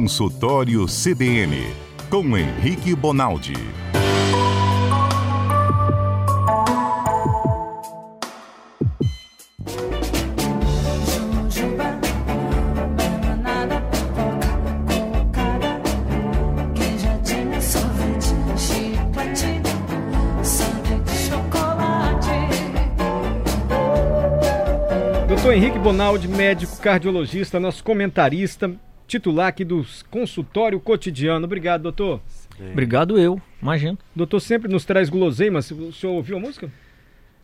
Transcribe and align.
Consultório 0.00 0.86
CBN, 0.86 1.74
com 2.08 2.34
Henrique 2.34 2.94
Bonaldi. 2.94 3.52
Doutor 25.28 25.52
Henrique 25.52 25.78
Bonaldi, 25.78 26.26
médico 26.26 26.78
cardiologista, 26.78 27.60
nosso 27.60 27.84
comentarista, 27.84 28.74
titular 29.10 29.48
aqui 29.48 29.64
do 29.64 29.84
consultório 30.08 30.78
cotidiano. 30.78 31.44
Obrigado, 31.44 31.82
doutor. 31.82 32.20
Obrigado 32.72 33.18
eu, 33.18 33.40
imagino. 33.60 33.98
Doutor 34.14 34.38
sempre 34.40 34.70
nos 34.70 34.84
traz 34.84 35.08
guloseimas. 35.08 35.70
O 35.70 35.92
senhor 35.92 36.12
ouviu 36.12 36.36
a 36.36 36.40
música? 36.40 36.70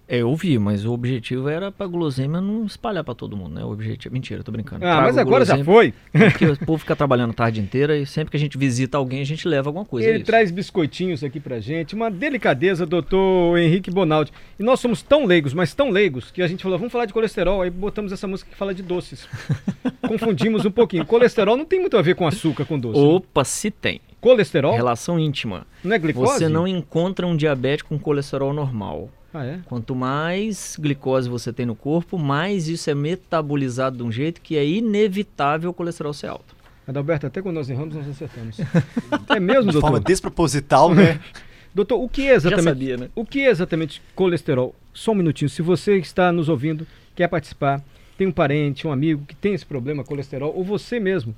É, 0.09 0.19
eu 0.19 0.29
ouvi, 0.29 0.57
mas 0.57 0.85
o 0.85 0.93
objetivo 0.93 1.49
era 1.49 1.73
pra 1.73 1.85
guloseima 1.85 2.41
não 2.41 2.65
espalhar 2.65 3.03
pra 3.03 3.13
todo 3.13 3.37
mundo, 3.37 3.55
né? 3.57 3.65
O 3.65 3.73
objetivo. 3.73 4.13
Mentira, 4.13 4.43
tô 4.45 4.53
brincando. 4.53 4.85
Ah, 4.85 4.91
Trago 4.91 5.03
mas 5.07 5.19
agora 5.19 5.45
já 5.45 5.65
foi. 5.65 5.93
Porque 6.13 6.47
o 6.47 6.57
povo 6.65 6.79
fica 6.79 6.95
trabalhando 6.95 7.31
a 7.31 7.35
tarde 7.35 7.61
inteira 7.61 7.99
e 7.99 8.07
sempre 8.07 8.31
que 8.31 8.37
a 8.37 8.41
gente 8.41 8.57
visita 8.57 8.97
alguém, 8.97 9.21
a 9.21 9.25
gente 9.27 9.49
leva 9.49 9.69
alguma 9.69 9.85
coisa. 9.85 10.07
é 10.07 10.11
Ele 10.11 10.19
isso. 10.19 10.27
traz 10.27 10.53
biscoitinhos 10.53 11.25
aqui 11.25 11.41
pra 11.41 11.59
gente, 11.59 11.95
uma 11.97 12.09
delicadeza, 12.09 12.87
doutor 12.87 13.59
Henrique 13.59 13.91
Bonaldi. 13.91 14.33
E 14.59 14.63
nós 14.63 14.79
somos 14.79 15.03
tão 15.03 15.25
leigos, 15.27 15.53
mas 15.53 15.75
tão 15.75 15.91
leigos, 15.91 16.31
que 16.31 16.41
a 16.41 16.47
gente 16.47 16.63
falou, 16.63 16.79
vamos 16.79 16.93
falar 16.93 17.07
de 17.07 17.13
colesterol, 17.13 17.63
aí 17.63 17.71
botamos 17.71 18.13
essa 18.13 18.29
música 18.29 18.49
que 18.49 18.57
fala 18.57 18.73
de 18.73 18.85
doces. 18.85 19.29
Confundimos 20.07 20.65
um 20.65 20.71
pouquinho. 20.71 21.05
Colesterol 21.05 21.57
não 21.57 21.65
tem 21.65 21.81
muito 21.81 21.97
a 21.97 22.03
ver 22.03 22.15
com 22.15 22.29
açúcar, 22.29 22.65
com 22.65 22.79
doce. 22.79 23.01
Opa, 23.01 23.45
se 23.45 23.73
tem. 23.73 24.01
Colesterol 24.21 24.75
Relação 24.75 25.19
íntima. 25.19 25.67
não 25.85 25.95
é 25.95 25.99
glicose? 25.99 26.39
Você 26.39 26.49
não 26.49 26.67
encontra 26.67 27.27
um 27.27 27.37
diabético 27.37 27.91
com 27.91 27.99
colesterol 27.99 28.53
normal. 28.53 29.11
Ah, 29.37 29.45
é? 29.45 29.61
Quanto 29.67 29.95
mais 29.95 30.79
glicose 30.81 31.29
você 31.29 31.53
tem 31.53 31.67
no 31.67 31.77
corpo, 31.77 32.17
mais 32.17 32.69
isso 32.69 32.89
é 32.89 32.95
metabolizado 32.95 33.99
de 33.99 34.03
um 34.03 34.11
jeito 34.11 34.41
que 34.41 34.57
é 34.57 34.67
inevitável 34.67 35.69
o 35.71 35.75
colesterol 35.75 36.15
ser 36.15 36.29
alto. 36.29 36.57
Adalberto, 36.89 37.27
até 37.27 37.43
quando 37.43 37.57
nós 37.57 37.69
erramos, 37.69 37.95
nós 37.95 38.09
acertamos. 38.09 38.57
é 39.29 39.39
mesmo, 39.39 39.71
De 39.71 39.79
forma 39.79 39.99
doutor? 39.99 40.09
desproposital, 40.09 40.95
né? 40.95 41.21
Doutor, 41.75 42.03
o 42.03 42.09
que 42.09 42.27
é 42.27 42.35
exatamente? 42.35 42.65
Já 42.65 42.71
sabia, 42.71 42.97
né? 42.97 43.11
O 43.15 43.27
que 43.27 43.41
é 43.41 43.51
exatamente 43.51 44.01
colesterol? 44.15 44.75
Só 44.95 45.13
um 45.13 45.17
minutinho. 45.17 45.51
Se 45.51 45.61
você 45.61 45.99
está 45.99 46.33
nos 46.33 46.49
ouvindo, 46.49 46.87
quer 47.15 47.29
participar, 47.29 47.85
tem 48.17 48.27
um 48.27 48.33
parente, 48.33 48.87
um 48.87 48.93
amigo 48.93 49.27
que 49.27 49.37
tem 49.37 49.53
esse 49.53 49.67
problema, 49.67 50.03
colesterol, 50.03 50.55
ou 50.57 50.65
você 50.65 50.99
mesmo, 50.99 51.35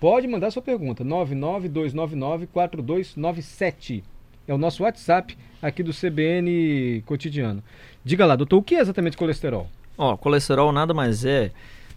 pode 0.00 0.26
mandar 0.26 0.50
sua 0.50 0.62
pergunta. 0.62 1.04
992994297. 1.04 4.02
É 4.46 4.54
o 4.54 4.58
nosso 4.58 4.82
WhatsApp 4.82 5.36
aqui 5.60 5.82
do 5.82 5.92
CBN 5.92 7.02
Cotidiano. 7.06 7.62
Diga 8.04 8.26
lá, 8.26 8.34
doutor, 8.34 8.58
o 8.58 8.62
que 8.62 8.74
é 8.74 8.80
exatamente 8.80 9.16
colesterol? 9.16 9.68
Ó, 9.96 10.16
colesterol 10.16 10.72
nada 10.72 10.92
mais 10.92 11.24
é 11.24 11.52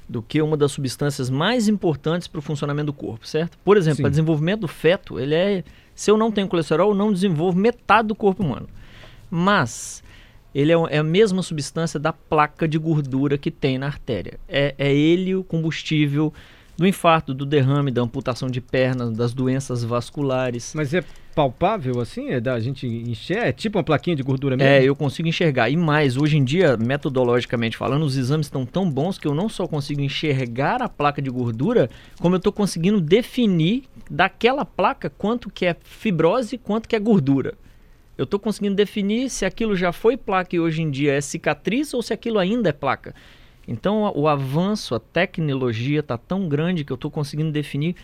do 0.08 0.22
que 0.22 0.42
uma 0.42 0.56
das 0.56 0.72
substâncias 0.72 1.30
mais 1.30 1.68
importantes 1.68 2.28
para 2.28 2.40
o 2.40 2.42
funcionamento 2.42 2.88
do 2.88 2.94
corpo, 2.94 3.28
certo? 3.28 3.58
Por 3.64 3.76
exemplo, 3.76 4.02
para 4.02 4.10
desenvolvimento 4.10 4.62
do 4.62 4.68
feto, 4.68 5.20
ele 5.20 5.34
é. 5.34 5.64
Se 5.96 6.12
eu 6.12 6.18
não 6.18 6.32
tenho 6.32 6.48
colesterol, 6.48 6.90
eu 6.90 6.96
não 6.96 7.12
desenvolvo 7.12 7.58
metade 7.58 8.10
do 8.10 8.16
corpo 8.16 8.44
humano. 8.44 8.68
Mas 9.32 10.04
ele 10.54 10.72
é, 10.72 10.76
é 10.90 10.98
a 11.00 11.04
mesma 11.04 11.42
substância 11.42 12.00
da 12.00 12.14
placa 12.14 12.68
de 12.68 12.78
gordura 12.78 13.38
que 13.38 13.50
tem 13.50 13.78
na 13.78 13.88
artéria. 13.88 14.40
É, 14.48 14.76
é 14.78 14.94
ele 14.94 15.36
o 15.36 15.44
combustível 15.44 16.34
do 16.78 16.86
infarto, 16.86 17.34
do 17.34 17.46
derrame, 17.46 17.92
da 17.92 18.02
amputação 18.02 18.50
de 18.50 18.60
pernas, 18.60 19.12
das 19.12 19.34
doenças 19.34 19.84
vasculares. 19.84 20.74
Mas 20.76 20.94
é 20.94 21.04
palpável 21.34 22.00
assim? 22.00 22.30
É 22.30 22.40
da 22.40 22.60
gente 22.60 22.88
enxerga? 22.88 23.48
É 23.48 23.52
tipo 23.52 23.78
uma 23.78 23.84
plaquinha 23.84 24.16
de 24.16 24.24
gordura 24.24 24.56
mesmo? 24.56 24.70
É, 24.70 24.84
eu 24.84 24.96
consigo 24.96 25.28
enxergar. 25.28 25.70
E 25.70 25.76
mais, 25.76 26.18
hoje 26.18 26.38
em 26.38 26.44
dia, 26.44 26.78
metodologicamente 26.78 27.76
falando, 27.76 28.04
os 28.04 28.18
exames 28.18 28.48
estão 28.48 28.66
tão 28.66 28.90
bons 28.90 29.18
que 29.18 29.28
eu 29.28 29.34
não 29.34 29.50
só 29.50 29.68
consigo 29.68 30.02
enxergar 30.02 30.82
a 30.82 30.90
placa 30.90 31.22
de 31.22 31.30
gordura, 31.30 31.90
como 32.20 32.36
eu 32.36 32.38
estou 32.38 32.54
conseguindo 32.54 33.02
definir 33.02 33.84
daquela 34.10 34.66
placa 34.66 35.10
quanto 35.10 35.50
que 35.50 35.66
é 35.66 35.76
fibrose 35.84 36.56
e 36.56 36.58
quanto 36.58 36.88
que 36.88 36.96
é 36.96 37.00
gordura. 37.00 37.56
Eu 38.18 38.24
estou 38.24 38.40
conseguindo 38.40 38.76
definir 38.76 39.30
se 39.30 39.46
aquilo 39.46 39.76
já 39.76 39.92
foi 39.92 40.16
placa 40.16 40.56
e 40.56 40.60
hoje 40.60 40.82
em 40.82 40.90
dia 40.90 41.14
é 41.14 41.22
cicatriz 41.22 41.94
ou 41.94 42.02
se 42.02 42.14
aquilo 42.14 42.40
ainda 42.40 42.70
é 42.70 42.74
placa. 42.74 43.14
Então 43.68 44.12
o 44.16 44.28
avanço, 44.28 44.94
a 44.96 45.00
tecnologia 45.00 46.00
está 46.00 46.18
tão 46.18 46.48
grande 46.48 46.84
que 46.84 46.92
eu 46.92 46.96
estou 46.96 47.10
conseguindo 47.10 47.52
definir 47.52 47.96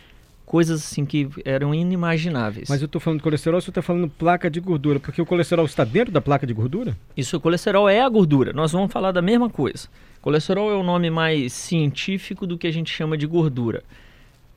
coisas 0.51 0.81
assim 0.81 1.05
que 1.05 1.29
eram 1.45 1.73
inimagináveis. 1.73 2.67
Mas 2.69 2.81
eu 2.81 2.85
estou 2.85 2.99
falando 2.99 3.19
de 3.19 3.23
colesterol, 3.23 3.61
você 3.61 3.69
está 3.69 3.81
falando 3.81 4.09
placa 4.09 4.49
de 4.49 4.59
gordura, 4.59 4.99
porque 4.99 5.21
o 5.21 5.25
colesterol 5.25 5.65
está 5.65 5.85
dentro 5.85 6.11
da 6.11 6.19
placa 6.19 6.45
de 6.45 6.53
gordura? 6.53 6.97
Isso, 7.15 7.37
o 7.37 7.39
colesterol 7.39 7.87
é 7.87 8.01
a 8.01 8.09
gordura. 8.09 8.51
Nós 8.51 8.71
vamos 8.73 8.91
falar 8.91 9.13
da 9.13 9.21
mesma 9.21 9.49
coisa. 9.49 9.87
Colesterol 10.21 10.69
é 10.69 10.75
o 10.75 10.83
nome 10.83 11.09
mais 11.09 11.53
científico 11.53 12.45
do 12.45 12.57
que 12.57 12.67
a 12.67 12.71
gente 12.71 12.91
chama 12.91 13.17
de 13.17 13.25
gordura. 13.25 13.81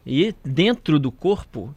E 0.04 0.34
dentro 0.44 0.98
do 0.98 1.12
corpo, 1.12 1.74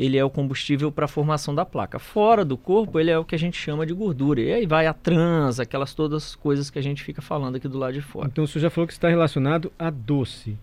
ele 0.00 0.16
é 0.16 0.24
o 0.24 0.30
combustível 0.30 0.90
para 0.90 1.04
a 1.04 1.08
formação 1.08 1.54
da 1.54 1.66
placa. 1.66 1.98
Fora 1.98 2.42
do 2.42 2.56
corpo, 2.56 2.98
ele 2.98 3.10
é 3.10 3.18
o 3.18 3.24
que 3.24 3.34
a 3.34 3.38
gente 3.38 3.58
chama 3.58 3.84
de 3.84 3.92
gordura. 3.92 4.40
E 4.40 4.50
aí 4.50 4.66
vai 4.66 4.86
a 4.86 4.94
trans, 4.94 5.60
aquelas 5.60 5.92
todas 5.92 6.24
as 6.24 6.34
coisas 6.34 6.70
que 6.70 6.78
a 6.78 6.82
gente 6.82 7.04
fica 7.04 7.20
falando 7.20 7.56
aqui 7.56 7.68
do 7.68 7.76
lado 7.76 7.92
de 7.92 8.00
fora. 8.00 8.26
Então 8.26 8.44
o 8.44 8.48
senhor 8.48 8.62
já 8.62 8.70
falou 8.70 8.86
que 8.86 8.94
está 8.94 9.10
relacionado 9.10 9.70
a 9.78 9.90
doce. 9.90 10.56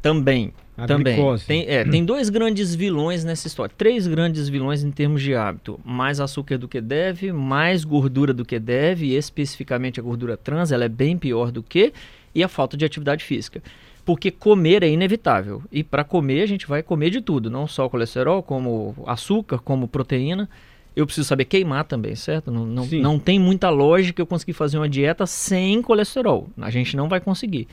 Também. 0.00 0.52
A 0.78 0.86
também. 0.86 1.16
glicose. 1.16 1.44
Tem, 1.46 1.66
é, 1.68 1.84
tem 1.84 2.04
dois 2.04 2.30
grandes 2.30 2.72
vilões 2.72 3.24
nessa 3.24 3.48
história. 3.48 3.74
Três 3.76 4.06
grandes 4.06 4.48
vilões 4.48 4.84
em 4.84 4.92
termos 4.92 5.20
de 5.20 5.34
hábito. 5.34 5.80
Mais 5.84 6.20
açúcar 6.20 6.56
do 6.56 6.68
que 6.68 6.80
deve, 6.80 7.32
mais 7.32 7.84
gordura 7.84 8.32
do 8.32 8.44
que 8.44 8.60
deve, 8.60 9.06
e 9.06 9.16
especificamente 9.16 9.98
a 9.98 10.02
gordura 10.02 10.36
trans, 10.36 10.70
ela 10.70 10.84
é 10.84 10.88
bem 10.88 11.18
pior 11.18 11.50
do 11.50 11.60
que, 11.60 11.92
e 12.32 12.42
a 12.42 12.48
falta 12.48 12.76
de 12.76 12.84
atividade 12.84 13.24
física. 13.24 13.60
Porque 14.04 14.30
comer 14.30 14.82
é 14.82 14.88
inevitável. 14.88 15.62
E 15.70 15.84
para 15.84 16.04
comer, 16.04 16.42
a 16.42 16.46
gente 16.46 16.66
vai 16.66 16.82
comer 16.82 17.10
de 17.10 17.20
tudo. 17.20 17.50
Não 17.50 17.66
só 17.66 17.88
colesterol, 17.88 18.42
como 18.42 18.94
açúcar, 19.06 19.58
como 19.58 19.86
proteína. 19.86 20.48
Eu 20.96 21.06
preciso 21.06 21.28
saber 21.28 21.44
queimar 21.44 21.84
também, 21.84 22.14
certo? 22.16 22.50
Não, 22.50 22.66
não, 22.66 22.86
não 22.86 23.18
tem 23.18 23.38
muita 23.38 23.70
lógica 23.70 24.20
eu 24.20 24.26
conseguir 24.26 24.52
fazer 24.52 24.76
uma 24.76 24.88
dieta 24.88 25.26
sem 25.26 25.80
colesterol. 25.80 26.48
A 26.58 26.70
gente 26.70 26.96
não 26.96 27.08
vai 27.08 27.20
conseguir. 27.20 27.68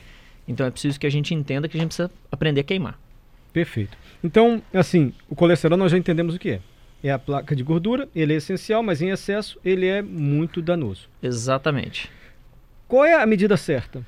Então 0.46 0.64
é 0.66 0.70
preciso 0.70 0.98
que 0.98 1.06
a 1.06 1.10
gente 1.10 1.34
entenda 1.34 1.68
que 1.68 1.76
a 1.76 1.80
gente 1.80 1.88
precisa 1.88 2.10
aprender 2.30 2.60
a 2.60 2.64
queimar. 2.64 2.98
Perfeito. 3.52 3.96
Então, 4.22 4.62
assim, 4.72 5.12
o 5.28 5.34
colesterol 5.34 5.76
nós 5.76 5.90
já 5.90 5.98
entendemos 5.98 6.34
o 6.34 6.38
que 6.38 6.50
é. 6.50 6.60
É 7.02 7.10
a 7.10 7.18
placa 7.18 7.54
de 7.54 7.62
gordura, 7.62 8.08
ele 8.14 8.32
é 8.32 8.36
essencial, 8.36 8.82
mas 8.82 9.00
em 9.00 9.10
excesso 9.10 9.58
ele 9.64 9.86
é 9.86 10.02
muito 10.02 10.60
danoso. 10.60 11.08
Exatamente. 11.22 12.10
Qual 12.88 13.04
é 13.04 13.14
a 13.14 13.26
medida 13.26 13.56
certa? 13.56 14.04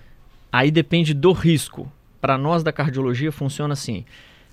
Aí 0.51 0.71
depende 0.71 1.15
do 1.15 1.33
risco. 1.33 1.91
Para 2.21 2.37
nós 2.37 2.63
da 2.63 2.73
cardiologia 2.73 3.33
funciona 3.33 3.73
assim. 3.73 4.05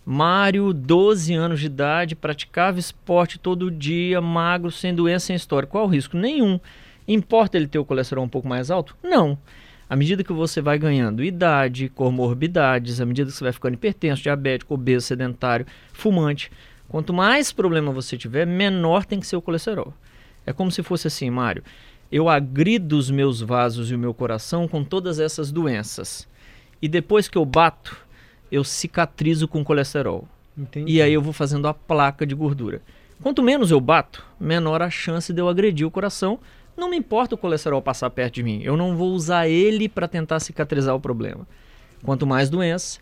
Mário, 0.05 0.73
12 0.73 1.33
anos 1.33 1.59
de 1.59 1.66
idade, 1.66 2.16
praticava 2.16 2.79
esporte 2.79 3.38
todo 3.38 3.69
dia, 3.69 4.22
magro, 4.22 4.72
sem 4.72 4.95
doença, 4.95 5.25
sem 5.28 5.35
história. 5.35 5.67
Qual 5.67 5.83
o 5.83 5.89
risco? 5.89 6.16
Nenhum. 6.16 6.59
Importa 7.06 7.57
ele 7.57 7.67
ter 7.67 7.77
o 7.77 7.83
colesterol 7.83 8.23
um 8.23 8.29
pouco 8.29 8.47
mais 8.47 8.72
alto? 8.72 8.95
Não. 9.03 9.38
À 9.89 9.95
medida 9.95 10.23
que 10.23 10.31
você 10.31 10.61
vai 10.61 10.77
ganhando 10.77 11.23
idade, 11.23 11.89
comorbidades, 11.89 13.00
à 13.01 13.06
medida 13.06 13.29
que 13.29 13.38
você 13.38 13.44
vai 13.44 13.53
ficando 13.53 13.73
hipertenso, 13.73 14.23
diabético, 14.23 14.73
obeso, 14.73 15.07
sedentário, 15.07 15.66
fumante, 15.94 16.51
quanto 16.89 17.13
mais 17.13 17.51
problema 17.51 17.91
você 17.91 18.17
tiver, 18.17 18.45
menor 18.45 19.06
tem 19.06 19.19
que 19.19 19.27
ser 19.27 19.38
o 19.38 19.41
colesterol. 19.41 19.94
É 20.45 20.53
como 20.53 20.72
se 20.72 20.83
fosse 20.83 21.07
assim, 21.07 21.29
Mário. 21.29 21.63
Eu 22.09 22.29
agrido 22.29 22.97
os 22.97 23.09
meus 23.09 23.41
vasos 23.41 23.91
e 23.91 23.95
o 23.95 24.00
meu 24.00 24.13
coração 24.13 24.67
com 24.67 24.83
todas 24.83 25.19
essas 25.19 25.51
doenças. 25.51 26.27
E 26.81 26.88
depois 26.88 27.27
que 27.27 27.38
eu 27.38 27.45
bato, 27.45 27.97
eu 28.51 28.63
cicatrizo 28.63 29.47
com 29.47 29.63
colesterol. 29.63 30.27
Entendi. 30.57 30.91
E 30.94 31.01
aí 31.01 31.13
eu 31.13 31.21
vou 31.21 31.33
fazendo 31.33 31.68
a 31.68 31.74
placa 31.74 32.25
de 32.25 32.33
gordura. 32.35 32.81
Quanto 33.21 33.41
menos 33.44 33.71
eu 33.71 33.79
bato, 33.81 34.24
menor 34.39 34.81
a 34.81 34.89
chance 34.89 35.33
de 35.33 35.41
eu 35.41 35.50
agredir 35.50 35.85
o 35.88 35.91
coração. 35.91 36.39
Não 36.75 36.89
me 36.89 36.97
importa 36.97 37.33
o 37.33 37.38
colesterol 37.38 37.81
passar 37.81 38.09
perto 38.12 38.35
de 38.35 38.44
mim. 38.44 38.62
Eu 38.63 38.77
não 38.77 38.95
vou 38.95 39.12
usar 39.13 39.47
ele 39.47 39.89
para 39.89 40.07
tentar 40.07 40.39
cicatrizar 40.39 40.95
o 40.95 41.00
problema. 41.00 41.47
Quanto 42.03 42.27
mais 42.27 42.47
doença, 42.50 43.00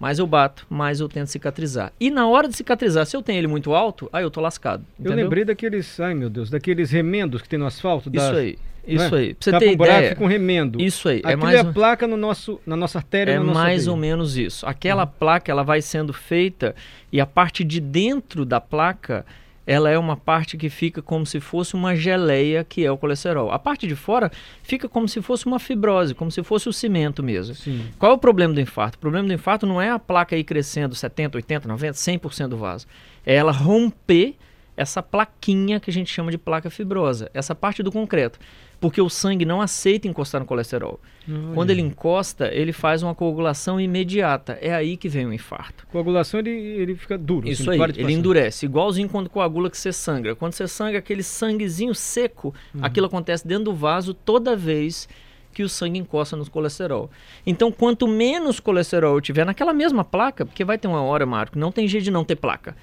mais 0.00 0.18
eu 0.18 0.26
bato, 0.26 0.66
mais 0.68 0.98
eu 0.98 1.08
tento 1.08 1.28
cicatrizar. 1.28 1.92
E 2.00 2.10
na 2.10 2.26
hora 2.26 2.48
de 2.48 2.56
cicatrizar, 2.56 3.06
se 3.06 3.16
eu 3.16 3.22
tenho 3.22 3.38
ele 3.38 3.46
muito 3.46 3.72
alto, 3.72 4.10
aí 4.12 4.24
eu 4.24 4.30
tô 4.32 4.40
lascado. 4.40 4.84
Eu 4.98 5.06
entendeu? 5.06 5.24
lembrei 5.24 5.44
daqueles, 5.44 6.00
ai 6.00 6.12
meu 6.14 6.28
Deus, 6.28 6.50
daqueles 6.50 6.90
remendos 6.90 7.40
que 7.40 7.48
tem 7.48 7.58
no 7.58 7.66
asfalto. 7.66 8.08
Isso 8.12 8.26
das- 8.26 8.36
aí. 8.36 8.58
Isso 8.86 9.14
é? 9.14 9.18
aí. 9.18 9.34
Pra 9.34 9.44
você 9.44 9.58
ter 9.58 9.70
um 9.70 9.76
buraco 9.76 9.98
ideia. 9.98 10.16
com 10.16 10.26
remendo. 10.26 10.80
Isso 10.80 11.08
aí. 11.08 11.20
É 11.24 11.28
Aquilo 11.28 11.42
mais, 11.42 11.56
é 11.56 11.60
a 11.60 11.64
placa 11.64 12.06
no 12.06 12.16
nosso, 12.16 12.60
na 12.66 12.76
nossa 12.76 12.98
artéria, 12.98 13.32
é 13.32 13.38
nossa 13.38 13.58
mais 13.58 13.84
veia. 13.84 13.92
ou 13.92 13.96
menos 13.96 14.36
isso. 14.36 14.66
Aquela 14.66 15.06
placa 15.06 15.50
ela 15.50 15.62
vai 15.62 15.80
sendo 15.80 16.12
feita 16.12 16.74
e 17.10 17.20
a 17.20 17.26
parte 17.26 17.62
de 17.64 17.80
dentro 17.80 18.44
da 18.44 18.60
placa 18.60 19.24
ela 19.64 19.88
é 19.88 19.96
uma 19.96 20.16
parte 20.16 20.56
que 20.56 20.68
fica 20.68 21.00
como 21.00 21.24
se 21.24 21.38
fosse 21.38 21.74
uma 21.74 21.94
geleia, 21.94 22.64
que 22.64 22.84
é 22.84 22.90
o 22.90 22.98
colesterol. 22.98 23.50
A 23.52 23.58
parte 23.58 23.86
de 23.86 23.94
fora 23.94 24.30
fica 24.62 24.88
como 24.88 25.08
se 25.08 25.22
fosse 25.22 25.46
uma 25.46 25.58
fibrose, 25.58 26.14
como 26.14 26.30
se 26.30 26.42
fosse 26.42 26.68
o 26.68 26.72
cimento 26.72 27.22
mesmo. 27.22 27.54
Sim. 27.54 27.86
Qual 27.98 28.10
é 28.10 28.14
o 28.14 28.18
problema 28.18 28.52
do 28.52 28.60
infarto? 28.60 28.96
O 28.96 29.00
problema 29.00 29.28
do 29.28 29.32
infarto 29.32 29.64
não 29.64 29.80
é 29.80 29.90
a 29.90 29.98
placa 29.98 30.34
aí 30.34 30.42
crescendo 30.42 30.94
70, 30.94 31.38
80, 31.38 31.68
90, 31.68 31.92
100% 31.92 32.48
do 32.48 32.56
vaso. 32.56 32.86
É 33.24 33.34
ela 33.36 33.52
romper 33.52 34.34
essa 34.76 35.02
plaquinha 35.02 35.78
que 35.78 35.90
a 35.90 35.92
gente 35.92 36.12
chama 36.12 36.30
de 36.30 36.38
placa 36.38 36.68
fibrosa, 36.68 37.30
essa 37.32 37.54
parte 37.54 37.82
do 37.82 37.92
concreto. 37.92 38.38
Porque 38.82 39.00
o 39.00 39.08
sangue 39.08 39.44
não 39.44 39.62
aceita 39.62 40.08
encostar 40.08 40.40
no 40.40 40.46
colesterol. 40.46 40.98
Olha. 41.28 41.54
Quando 41.54 41.70
ele 41.70 41.80
encosta, 41.80 42.48
ele 42.52 42.72
faz 42.72 43.02
uma 43.02 43.14
coagulação 43.14 43.80
imediata. 43.80 44.58
É 44.60 44.74
aí 44.74 44.96
que 44.96 45.08
vem 45.08 45.24
o 45.24 45.32
infarto. 45.32 45.86
Coagulação 45.86 46.40
ele, 46.40 46.50
ele 46.50 46.96
fica 46.96 47.16
duro. 47.16 47.48
Isso 47.48 47.62
assim, 47.70 47.80
aí, 47.80 47.90
ele 47.90 48.02
passar. 48.02 48.10
endurece. 48.10 48.66
Igualzinho 48.66 49.08
quando 49.08 49.30
coagula 49.30 49.70
que 49.70 49.78
você 49.78 49.92
sangra. 49.92 50.34
Quando 50.34 50.52
você 50.52 50.66
sangra, 50.66 50.98
aquele 50.98 51.22
sanguezinho 51.22 51.94
seco, 51.94 52.52
Uhum. 52.74 52.84
aquilo 52.84 53.06
acontece 53.06 53.46
dentro 53.46 53.64
do 53.66 53.74
vaso 53.74 54.12
toda 54.12 54.56
vez 54.56 55.08
que 55.54 55.62
o 55.62 55.68
sangue 55.68 55.98
encosta 56.00 56.34
no 56.34 56.48
colesterol. 56.50 57.08
Então, 57.46 57.70
quanto 57.70 58.08
menos 58.08 58.58
colesterol 58.58 59.14
eu 59.14 59.20
tiver 59.20 59.46
naquela 59.46 59.72
mesma 59.72 60.02
placa, 60.02 60.44
porque 60.44 60.64
vai 60.64 60.76
ter 60.76 60.88
uma 60.88 61.02
hora, 61.02 61.24
que 61.46 61.58
não 61.58 61.70
tem 61.70 61.86
jeito 61.86 62.04
de 62.04 62.10
não 62.10 62.24
ter 62.24 62.36
placa. 62.36 62.74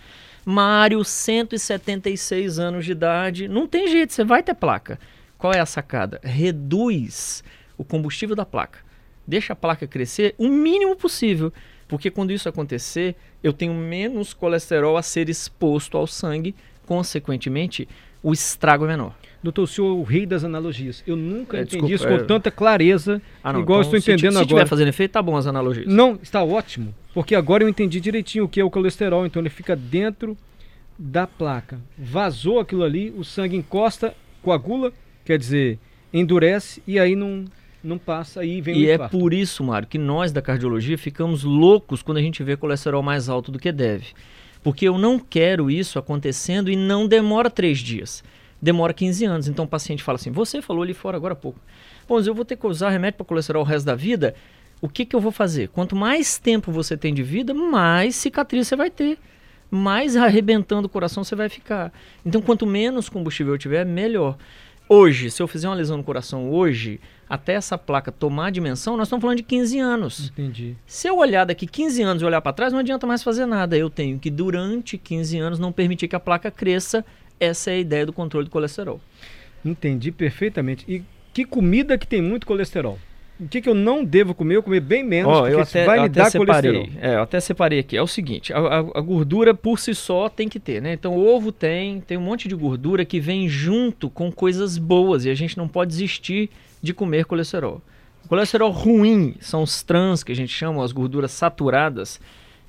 Mário, 0.46 1.04
176 1.04 2.58
anos 2.60 2.86
de 2.86 2.92
idade, 2.94 3.48
não 3.48 3.68
tem 3.68 3.88
jeito, 3.88 4.14
você 4.14 4.24
vai 4.24 4.42
ter 4.42 4.54
placa. 4.54 5.00
Qual 5.40 5.52
é 5.54 5.60
a 5.60 5.66
sacada? 5.66 6.20
Reduz 6.24 7.44
o 7.78 7.84
combustível 7.84 8.36
da 8.36 8.46
placa. 8.46 8.80
Deixa 9.26 9.54
a 9.54 9.56
placa 9.56 9.88
crescer 9.88 10.36
o 10.38 10.48
mínimo 10.50 10.96
possível, 10.96 11.52
porque 11.88 12.12
quando 12.12 12.32
isso 12.32 12.48
acontecer, 12.50 13.16
eu 13.42 13.54
tenho 13.54 13.74
menos 13.74 14.34
colesterol 14.34 14.98
a 14.98 15.02
ser 15.02 15.30
exposto 15.30 15.98
ao 15.98 16.06
sangue, 16.06 16.54
consequentemente, 16.86 17.88
o 18.22 18.34
estrago 18.34 18.84
é 18.86 18.88
menor. 18.90 19.16
Doutor, 19.42 19.64
o 19.64 19.68
senhor 19.68 19.88
é 19.88 19.92
o 20.00 20.04
rei 20.04 20.26
das 20.26 20.44
analogias. 20.44 21.02
Eu 21.08 21.16
nunca 21.16 21.58
É, 21.58 21.62
entendi 21.62 21.72
desculpa, 21.88 21.96
isso 21.96 22.06
com 22.08 22.14
é- 22.16 22.24
tanta 22.28 22.52
clareza, 22.52 23.22
Ah, 23.42 23.54
não, 23.54 23.62
igual 23.62 23.80
então, 23.80 23.94
estou 23.98 24.02
se 24.02 24.12
entendendo 24.12 24.34
se, 24.34 24.38
agora. 24.40 24.48
tiver 24.48 24.68
fazendo 24.68 24.90
efeito, 24.90 25.12
tá 25.12 25.22
bom 25.22 25.38
as 25.38 25.48
analogias. 25.48 25.86
Não, 25.88 26.20
está 26.22 26.44
ótimo, 26.44 26.94
porque 27.14 27.34
agora 27.34 27.64
eu 27.64 27.70
entendi 27.70 28.02
direitinho 28.02 28.44
o 28.44 28.50
que 28.50 28.60
é 28.60 28.64
o 28.64 28.70
colesterol. 28.70 29.26
Então 29.26 29.42
ele 29.42 29.50
fica 29.50 29.74
dentro 29.78 30.38
da 30.98 31.26
placa. 31.26 31.80
Vazou 31.98 32.60
aquilo 32.60 32.84
ali, 32.84 33.14
o 33.16 33.24
sangue 33.24 33.56
encosta, 33.56 34.14
coagula, 34.42 34.92
quer 35.30 35.38
dizer, 35.38 35.78
endurece 36.12 36.82
e 36.88 36.98
aí 36.98 37.16
não, 37.16 37.46
não 37.84 38.00
passa, 38.00 38.40
aí 38.40 38.62
vem 38.62 38.80
E 38.80 38.88
o 38.88 38.90
é 38.90 38.96
infarto. 38.96 39.16
por 39.16 39.32
isso, 39.32 39.64
Mário, 39.64 39.88
que 39.88 40.00
nós 40.00 40.32
da 40.32 40.42
cardiologia 40.42 40.98
ficamos 40.98 41.44
loucos 41.44 42.02
quando 42.02 42.18
a 42.18 42.22
gente 42.22 42.42
vê 42.42 42.58
colesterol 42.58 43.04
mais 43.04 43.30
alto 43.30 43.52
do 43.52 43.60
que 43.60 43.72
deve. 43.72 44.08
Porque 44.64 44.88
eu 44.88 44.98
não 44.98 45.20
quero 45.20 45.70
isso 45.70 46.00
acontecendo 46.00 46.72
e 46.72 46.76
não 46.76 47.08
demora 47.08 47.48
três 47.48 47.78
dias. 47.78 48.24
Demora 48.60 48.92
15 48.92 49.24
anos. 49.26 49.48
Então 49.48 49.66
o 49.66 49.68
paciente 49.68 50.02
fala 50.02 50.16
assim: 50.16 50.32
você 50.32 50.64
falou 50.64 50.82
ali 50.82 50.96
fora 50.96 51.16
agora 51.16 51.34
há 51.34 51.38
pouco. 51.38 51.60
Bom, 52.08 52.16
mas 52.16 52.26
eu 52.26 52.34
vou 52.34 52.44
ter 52.44 52.56
que 52.56 52.66
usar 52.66 52.90
remédio 52.90 53.18
para 53.18 53.26
colesterol 53.28 53.62
o 53.62 53.66
resto 53.66 53.86
da 53.86 53.94
vida. 53.94 54.34
O 54.82 54.90
que, 54.90 55.06
que 55.06 55.16
eu 55.16 55.20
vou 55.20 55.32
fazer? 55.32 55.70
Quanto 55.70 55.96
mais 55.96 56.40
tempo 56.40 56.72
você 56.72 56.98
tem 56.98 57.14
de 57.14 57.22
vida, 57.22 57.54
mais 57.54 58.16
cicatriz 58.16 58.68
você 58.68 58.76
vai 58.76 58.90
ter. 58.90 59.20
Mais 59.70 60.16
arrebentando 60.16 60.88
o 60.88 60.90
coração 60.90 61.24
você 61.24 61.36
vai 61.36 61.50
ficar. 61.50 61.94
Então, 62.26 62.42
quanto 62.42 62.66
menos 62.66 63.08
combustível 63.08 63.54
eu 63.54 63.58
tiver, 63.60 63.86
melhor. 63.86 64.36
Hoje, 64.92 65.30
se 65.30 65.40
eu 65.40 65.48
fizer 65.48 65.70
uma 65.70 65.76
lesão 65.76 65.98
no 65.98 66.04
coração 66.04 66.50
hoje, 66.50 67.00
até 67.30 67.54
essa 67.54 67.78
placa 67.78 68.12
tomar 68.12 68.52
dimensão, 68.52 68.98
nós 68.98 69.06
estamos 69.06 69.22
falando 69.22 69.38
de 69.38 69.44
15 69.44 69.78
anos. 69.78 70.32
Entendi. 70.32 70.76
Se 70.88 71.08
eu 71.08 71.16
olhar 71.20 71.46
daqui 71.46 71.68
15 71.68 72.02
anos 72.02 72.24
e 72.24 72.26
olhar 72.26 72.42
para 72.42 72.54
trás, 72.54 72.74
não 72.74 72.80
adianta 72.80 73.06
mais 73.06 73.22
fazer 73.22 73.46
nada. 73.46 73.78
Eu 73.78 73.88
tenho 73.88 74.18
que, 74.18 74.32
durante 74.32 74.98
15 74.98 75.38
anos, 75.38 75.60
não 75.60 75.72
permitir 75.72 76.08
que 76.08 76.16
a 76.16 76.20
placa 76.20 76.50
cresça. 76.50 77.06
Essa 77.40 77.70
é 77.70 77.76
a 77.76 77.78
ideia 77.78 78.04
do 78.04 78.12
controle 78.12 78.46
do 78.46 78.52
colesterol. 78.52 79.00
Entendi 79.64 80.12
perfeitamente. 80.12 80.84
E 80.88 81.04
que 81.32 81.46
comida 81.46 81.96
que 81.96 82.08
tem 82.08 82.20
muito 82.20 82.48
colesterol? 82.48 82.98
O 83.40 83.48
que, 83.48 83.62
que 83.62 83.70
eu 83.70 83.74
não 83.74 84.04
devo 84.04 84.36
comer? 84.36 84.58
Eu 84.58 84.64
comer 84.64 84.82
bem 84.82 85.02
menos, 85.02 85.32
porque 85.40 85.54
eu 85.54 85.60
até, 85.62 85.86
vai 85.86 85.98
eu 86.00 86.02
me 86.02 86.08
até 86.10 86.20
dar 86.24 86.30
separei. 86.30 86.72
colesterol. 86.74 87.02
É, 87.02 87.16
eu 87.16 87.22
até 87.22 87.40
separei 87.40 87.80
aqui. 87.80 87.96
É 87.96 88.02
o 88.02 88.08
seguinte, 88.08 88.52
a, 88.52 88.58
a- 88.60 88.80
a 88.80 89.02
gordura 89.02 89.54
por 89.54 89.80
si 89.80 89.96
só 89.96 90.28
tem 90.28 90.50
que 90.50 90.60
ter, 90.60 90.82
né? 90.82 90.92
Então, 90.92 91.16
o 91.16 91.26
ovo 91.26 91.50
tem, 91.52 92.02
tem 92.02 92.18
um 92.18 92.22
monte 92.22 92.50
de 92.50 92.56
gordura 92.56 93.06
que 93.06 93.18
vem 93.18 93.48
junto 93.48 94.10
com 94.10 94.30
coisas 94.30 94.78
boas 94.78 95.24
e 95.24 95.30
a 95.30 95.34
gente 95.36 95.58
não 95.58 95.70
pode 95.70 95.92
desistir 95.92 96.50
de 96.82 96.94
comer 96.94 97.24
colesterol. 97.24 97.82
O 98.26 98.28
colesterol 98.28 98.72
ruim 98.72 99.36
são 99.40 99.64
os 99.64 99.82
trans, 99.84 100.22
que 100.22 100.34
a 100.34 100.36
gente 100.36 100.52
chama, 100.54 100.84
as 100.84 100.92
gorduras 100.92 101.32
saturadas. 101.32 102.20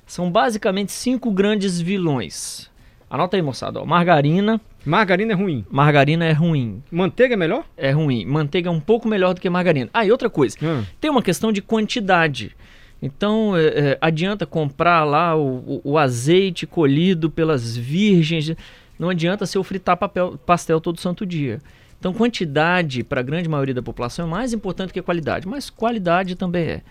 São 0.07 0.31
basicamente 0.31 0.93
cinco 0.93 1.31
grandes 1.31 1.81
vilões. 1.81 2.70
Anota 3.13 3.35
aí, 3.35 3.41
moçada. 3.41 3.81
Ó. 3.81 3.85
Margarina. 3.85 4.59
Margarina 4.85 5.33
é 5.33 5.35
ruim. 5.35 5.65
Margarina 5.69 6.25
é 6.25 6.31
ruim. 6.31 6.81
Manteiga 6.89 7.33
é 7.33 7.37
melhor? 7.37 7.65
É 7.75 7.91
ruim. 7.91 8.25
Manteiga 8.25 8.69
é 8.69 8.71
um 8.71 8.79
pouco 8.79 9.07
melhor 9.07 9.33
do 9.33 9.41
que 9.41 9.49
margarina. 9.49 9.89
Ah, 9.93 10.05
e 10.05 10.11
outra 10.11 10.29
coisa. 10.29 10.57
Ah, 10.63 10.83
Tem 10.99 11.11
uma 11.11 11.21
questão 11.21 11.51
de 11.51 11.61
quantidade. 11.61 12.55
Então, 13.01 13.55
é, 13.57 13.65
é, 13.67 13.97
adianta 13.99 14.45
comprar 14.45 15.03
lá 15.03 15.35
o, 15.35 15.57
o- 15.57 15.81
o 15.83 15.97
azeite 15.97 16.65
colhido 16.65 17.29
pelas 17.29 17.75
virgens. 17.75 18.55
Não 18.97 19.09
adianta 19.09 19.45
se 19.45 19.57
eu 19.57 19.63
fritar 19.63 19.97
papel, 19.97 20.37
pastel 20.45 20.79
todo 20.79 20.99
santo 20.99 21.25
dia. 21.25 21.59
Então, 21.99 22.13
quantidade 22.13 23.03
para 23.03 23.19
a 23.19 23.23
grande 23.23 23.49
maioria 23.49 23.73
da 23.75 23.81
população 23.81 24.25
é 24.25 24.29
mais 24.29 24.53
importante 24.53 24.93
que 24.93 25.01
qualidade. 25.01 25.47
Mas 25.47 25.69
qualidade 25.69 26.35
também 26.35 26.63
é. 26.65 26.81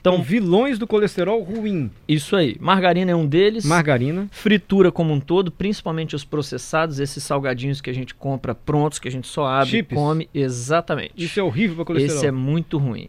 Então, 0.00 0.22
vilões 0.22 0.78
do 0.78 0.86
colesterol 0.86 1.42
ruim. 1.42 1.90
isso 2.06 2.36
aí. 2.36 2.56
Margarina 2.60 3.10
é 3.10 3.16
um 3.16 3.26
deles. 3.26 3.64
Margarina. 3.64 4.28
Fritura 4.30 4.90
como 4.92 5.12
um 5.12 5.20
todo, 5.20 5.50
principalmente 5.50 6.14
os 6.14 6.24
processados, 6.24 6.98
esses 6.98 7.22
salgadinhos 7.22 7.80
que 7.80 7.90
a 7.90 7.94
gente 7.94 8.14
compra 8.14 8.54
prontos, 8.54 8.98
que 8.98 9.08
a 9.08 9.10
gente 9.10 9.26
só 9.28 9.46
abre 9.46 9.70
Chips. 9.70 9.92
e 9.92 9.94
come. 9.94 10.28
Exatamente. 10.32 11.12
Isso 11.16 11.38
é 11.38 11.42
horrível 11.42 11.76
para 11.76 11.84
colesterol. 11.84 12.16
Esse 12.16 12.26
é 12.26 12.30
muito 12.32 12.78
ruim. 12.78 13.08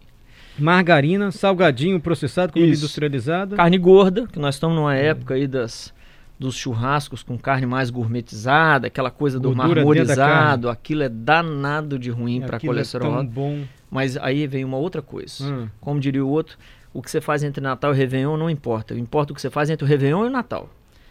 Margarina, 0.57 1.31
salgadinho 1.31 1.99
processado, 1.99 2.53
comida 2.53 2.71
Isso. 2.71 2.81
industrializada. 2.83 3.55
Carne 3.55 3.77
gorda, 3.77 4.27
que 4.27 4.39
nós 4.39 4.55
estamos 4.55 4.75
numa 4.75 4.95
época 4.95 5.35
aí 5.35 5.47
das, 5.47 5.93
dos 6.37 6.55
churrascos 6.55 7.23
com 7.23 7.37
carne 7.37 7.65
mais 7.65 7.89
gourmetizada, 7.89 8.87
aquela 8.87 9.09
coisa 9.09 9.39
do 9.39 9.53
Gordura 9.53 9.75
marmorizado, 9.81 10.69
aquilo 10.69 11.03
é 11.03 11.09
danado 11.09 11.97
de 11.97 12.09
ruim 12.09 12.41
para 12.41 12.57
Aquilo 12.57 12.73
é 12.73 12.75
colesterol. 12.75 13.13
tão 13.13 13.25
bom. 13.25 13.63
Mas 13.89 14.17
aí 14.17 14.45
vem 14.47 14.63
uma 14.63 14.77
outra 14.77 15.01
coisa. 15.01 15.43
Hum. 15.43 15.67
Como 15.79 15.99
diria 15.99 16.23
o 16.23 16.29
outro, 16.29 16.57
o 16.93 17.01
que 17.01 17.09
você 17.11 17.21
faz 17.21 17.43
entre 17.43 17.61
Natal 17.61 17.93
e 17.93 17.97
Réveillon 17.97 18.35
não 18.37 18.49
importa. 18.49 18.93
Importa 18.97 19.31
o 19.31 19.35
que 19.35 19.41
você 19.41 19.49
faz 19.49 19.69
entre 19.69 19.83
o 19.85 19.87
Réveillon 19.87 20.25
e 20.25 20.27
o 20.27 20.31
Natal. 20.31 20.69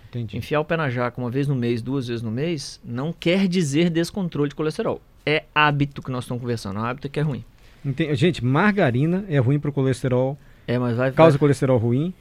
Entendi. 0.09 0.37
Enfiar 0.39 0.61
o 0.61 0.65
pé 0.65 0.77
na 0.77 0.89
jaca 0.89 1.21
uma 1.21 1.31
vez 1.31 1.47
no 1.47 1.55
mês, 1.55 1.83
duas 1.83 2.09
vezes 2.09 2.23
no 2.23 2.31
mês, 2.31 2.81
não 2.85 3.13
quer 3.13 3.47
dizer 3.47 3.91
descontrole 3.91 4.49
de 4.49 4.55
colesterol. 4.55 5.01
É 5.27 5.45
hábito 5.55 6.01
que 6.03 6.11
nós 6.11 6.25
estamos 6.25 6.41
conversando. 6.41 6.79
É 6.79 6.83
um 6.83 6.85
hábito 6.85 7.09
que 7.11 7.21
é 7.21 7.23
ruim. 7.23 7.45
Enten- 7.85 8.15
Gente, 8.15 8.43
margarina 8.45 9.25
é 9.29 9.39
ruim 9.39 9.59
para 9.59 9.69
o 9.71 9.73
colesterol, 9.73 10.39
É, 10.67 10.79
mas 10.79 10.97
vai. 10.97 11.13
causa 11.13 11.33
vai- 11.33 11.39
colesterol 11.41 11.77
ruim. 11.79 12.15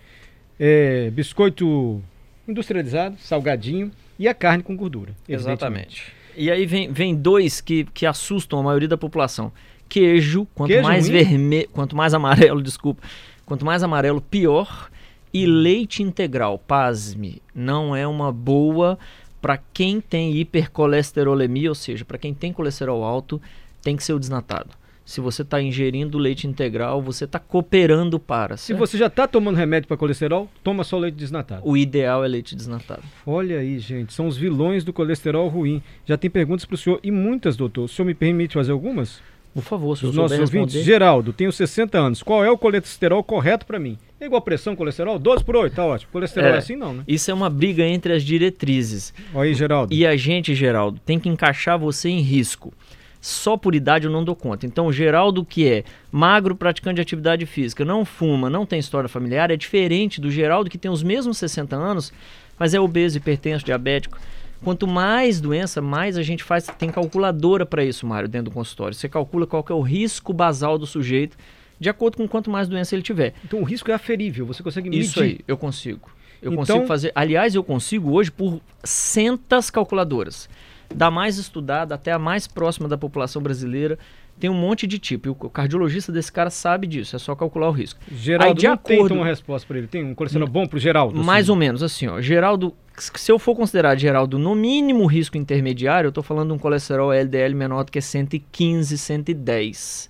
É, 0.60 1.10
biscoito 1.12 2.02
industrializado, 2.48 3.16
salgadinho 3.20 3.92
e 4.20 4.28
a 4.28 4.34
carne 4.34 4.64
com 4.64 4.76
gordura. 4.76 5.14
Exatamente. 5.28 6.12
E 6.36 6.52
aí 6.52 6.66
vem, 6.66 6.92
vem 6.92 7.16
dois 7.16 7.62
que, 7.62 7.86
que 7.94 8.06
assustam 8.06 8.60
a 8.60 8.64
maioria 8.64 8.88
da 8.88 8.98
população. 8.98 9.52
Queijo, 9.90 10.46
quanto 10.54 10.70
Queijo 10.70 10.84
mais 10.84 11.08
vermelho, 11.08 11.70
quanto 11.70 11.96
mais 11.96 12.14
amarelo, 12.14 12.62
desculpa, 12.64 13.02
quanto 13.48 13.66
mais 13.66 13.82
amarelo, 13.82 14.22
pior. 14.22 14.92
E 15.34 15.46
leite 15.46 16.02
integral, 16.04 16.58
pasme, 16.58 17.42
não 17.54 17.96
é 17.96 18.08
uma 18.08 18.32
boa 18.32 18.98
para 19.42 19.58
quem 19.58 20.00
tem 20.02 20.36
hipercolesterolemia, 20.38 21.70
ou 21.70 21.76
seja, 21.76 22.06
para 22.06 22.18
quem 22.18 22.34
tem 22.34 22.54
colesterol 22.54 23.04
alto, 23.04 23.42
tem 23.82 23.96
que 23.96 24.04
ser 24.04 24.14
o 24.14 24.20
desnatado. 24.20 24.70
Se 25.06 25.22
você 25.22 25.42
está 25.42 25.62
ingerindo 25.62 26.18
leite 26.18 26.48
integral, 26.48 27.02
você 27.02 27.24
está 27.24 27.40
cooperando 27.40 28.20
para. 28.20 28.58
Se 28.58 28.68
certo? 28.68 28.80
você 28.80 28.98
já 28.98 29.08
está 29.08 29.26
tomando 29.26 29.56
remédio 29.56 29.88
para 29.88 29.96
colesterol, 29.96 30.50
toma 30.62 30.84
só 30.84 30.98
leite 30.98 31.16
desnatado. 31.16 31.62
O 31.64 31.78
ideal 31.78 32.26
é 32.26 32.28
leite 32.28 32.56
desnatado. 32.56 33.04
Olha 33.26 33.60
aí, 33.60 33.80
gente, 33.80 34.12
são 34.12 34.28
os 34.28 34.36
vilões 34.36 34.84
do 34.84 34.92
colesterol 34.92 35.48
ruim. 35.48 35.82
Já 36.06 36.18
tem 36.18 36.30
perguntas 36.30 36.66
para 36.66 36.76
o 36.76 36.78
senhor 36.78 37.00
e 37.02 37.10
muitas, 37.10 37.56
doutor. 37.56 37.86
O 37.86 37.88
senhor 37.88 38.06
me 38.06 38.14
permite 38.14 38.56
fazer 38.56 38.74
algumas? 38.74 39.22
Por 39.58 39.64
favor, 39.64 39.98
se 39.98 40.06
Os 40.06 40.14
nossos 40.16 40.38
ouvintes. 40.38 40.54
responder. 40.76 40.84
Geraldo, 40.86 41.34
tenho 41.34 41.52
60 41.52 41.98
anos. 41.98 42.22
Qual 42.22 42.46
é 42.46 42.52
o 42.52 42.56
colesterol 42.56 43.24
correto 43.24 43.66
para 43.66 43.80
mim? 43.80 43.98
É 44.22 44.26
igual 44.28 44.40
pressão, 44.40 44.76
colesterol? 44.76 45.18
12 45.18 45.44
por 45.44 45.56
8, 45.56 45.74
tá 45.76 45.84
ótimo. 45.84 46.12
Colesterol 46.12 46.52
é, 46.52 46.54
É. 46.54 46.58
assim 46.60 46.76
não, 46.76 46.94
né? 46.94 47.04
Isso 47.08 47.32
é 47.32 47.34
uma 47.34 47.50
briga 47.50 47.84
entre 47.84 48.14
as 48.14 48.22
diretrizes. 48.22 49.12
Olha 49.34 49.50
aí, 49.50 49.56
Geraldo. 49.56 49.92
E 49.92 50.06
a 50.06 50.16
gente, 50.16 50.54
Geraldo, 50.54 51.00
tem 51.04 51.20
que 51.20 51.28
encaixar 51.28 51.80
você 51.80 52.08
em 52.08 52.22
risco. 52.22 52.72
Só 53.20 53.58
por 53.58 53.74
idade 53.74 54.06
eu 54.06 54.12
não 54.12 54.24
dou 54.24 54.36
conta. 54.36 54.68
Então, 54.68 54.86
o 54.86 54.94
Geraldo 54.94 55.44
que 55.44 55.68
é 55.68 55.84
magro, 56.12 56.56
praticante 56.56 56.98
de 56.98 57.02
atividade 57.02 57.46
física, 57.48 57.84
não 57.84 58.06
fuma, 58.06 58.52
não 58.52 58.64
tem 58.64 58.78
história 58.78 59.10
familiar, 59.10 59.50
é 59.50 59.58
diferente 59.58 60.22
do 60.22 60.30
Geraldo 60.30 60.70
que 60.70 60.78
tem 60.78 60.92
os 60.92 61.02
mesmos 61.02 61.40
60 61.40 61.76
anos, 61.76 62.14
mas 62.60 62.76
é 62.76 62.80
obeso, 62.80 63.18
hipertenso, 63.18 63.66
diabético. 63.66 64.20
Quanto 64.64 64.88
mais 64.88 65.40
doença, 65.40 65.82
mais 65.82 66.18
a 66.18 66.24
gente 66.24 66.44
faz. 66.44 66.66
Tem 66.78 66.90
calculadora 66.90 67.66
para 67.66 67.84
isso, 67.84 68.06
Mário, 68.06 68.28
dentro 68.28 68.52
do 68.52 68.54
consultório. 68.54 68.94
Você 68.94 69.08
calcula 69.08 69.46
qual 69.48 69.64
que 69.64 69.72
é 69.72 69.76
o 69.76 69.82
risco 69.82 70.34
basal 70.34 70.78
do 70.78 70.86
sujeito, 70.86 71.38
de 71.80 71.90
acordo 71.90 72.18
com 72.18 72.28
quanto 72.28 72.50
mais 72.50 72.68
doença 72.68 72.96
ele 72.96 73.04
tiver. 73.04 73.34
Então 73.46 73.60
o 73.60 73.64
risco 73.64 73.92
é 73.92 73.94
aferível, 73.94 74.46
você 74.46 74.64
consegue 74.64 74.90
medir. 74.90 75.02
Isso 75.04 75.22
aí, 75.22 75.40
eu 75.48 75.58
consigo. 75.58 76.10
Eu 76.42 76.52
Então- 76.54 76.66
consigo 76.66 76.88
fazer. 76.88 77.12
Aliás, 77.16 77.56
eu 77.56 77.64
consigo 77.64 78.12
hoje 78.12 78.32
por 78.32 78.60
centas 78.84 79.70
calculadoras. 79.70 80.50
Da 80.94 81.12
mais 81.12 81.38
estudada 81.38 81.96
até 81.96 82.12
a 82.12 82.20
mais 82.20 82.48
próxima 82.48 82.88
da 82.88 82.98
população 82.98 83.42
brasileira. 83.42 84.00
Tem 84.40 84.50
um 84.50 84.54
monte 84.54 84.86
de 84.86 85.00
tipo. 85.00 85.28
E 85.28 85.32
o 85.32 85.36
cardiologista 85.36 86.12
desse 86.12 86.32
cara 86.32 86.50
sabe 86.50 86.86
disso. 86.86 87.16
É 87.16 87.20
só 87.20 87.36
calcular 87.36 87.70
o 87.70 87.72
risco. 87.72 88.00
Geraldo, 88.12 88.52
Aí, 88.52 88.56
de 88.56 88.68
não 88.68 88.78
tem 88.78 88.96
acordo- 88.98 89.14
então 89.14 89.18
uma 89.18 89.26
resposta 89.26 89.68
para 89.68 89.78
ele. 89.80 89.88
Tem 89.88 90.04
um 90.04 90.14
colesterol 90.14 90.48
bom 90.48 90.68
pro 90.68 90.78
Geraldo? 90.80 91.24
Mais 91.24 91.46
assim? 91.46 91.52
ou 91.52 91.58
menos, 91.58 91.82
assim, 91.82 92.08
ó. 92.08 92.22
Geraldo, 92.22 92.74
se 92.98 93.32
eu 93.32 93.40
for 93.40 93.56
considerar 93.56 93.98
Geraldo 93.98 94.38
no 94.38 94.54
mínimo 94.54 95.06
risco 95.08 95.38
intermediário, 95.38 96.10
eu 96.10 96.12
tô 96.12 96.22
falando 96.22 96.50
de 96.50 96.54
um 96.54 96.60
colesterol 96.60 97.12
LDL 97.12 97.56
menor 97.56 97.84
do 97.84 97.92
que 97.92 98.00
115, 98.00 98.98
110. 98.98 100.10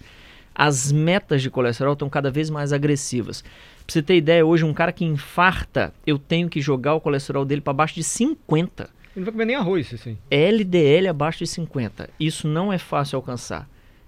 As 0.53 0.91
metas 0.91 1.41
de 1.41 1.49
colesterol 1.49 1.93
estão 1.93 2.09
cada 2.09 2.31
vez 2.31 2.49
mais 2.49 2.73
agressivas. 2.73 3.41
Pra 3.41 3.93
você 3.93 4.01
ter 4.01 4.17
ideia, 4.17 4.45
hoje 4.45 4.65
um 4.65 4.73
cara 4.73 4.91
que 4.91 5.05
infarta, 5.05 5.93
eu 6.05 6.17
tenho 6.17 6.49
que 6.49 6.59
jogar 6.59 6.95
o 6.95 6.99
colesterol 6.99 7.45
dele 7.45 7.61
para 7.61 7.71
baixo 7.73 7.95
de 7.95 8.03
50. 8.03 8.83
Ele 8.83 8.89
não 9.17 9.23
vai 9.23 9.31
comer 9.31 9.45
nem 9.45 9.55
arroz, 9.55 9.93
assim. 9.93 10.17
LDL 10.29 11.07
abaixo 11.07 11.39
de 11.39 11.47
50. 11.47 12.09
Isso 12.19 12.47
não 12.47 12.73
é 12.73 12.77
fácil 12.77 13.15
alcançar. 13.15 13.67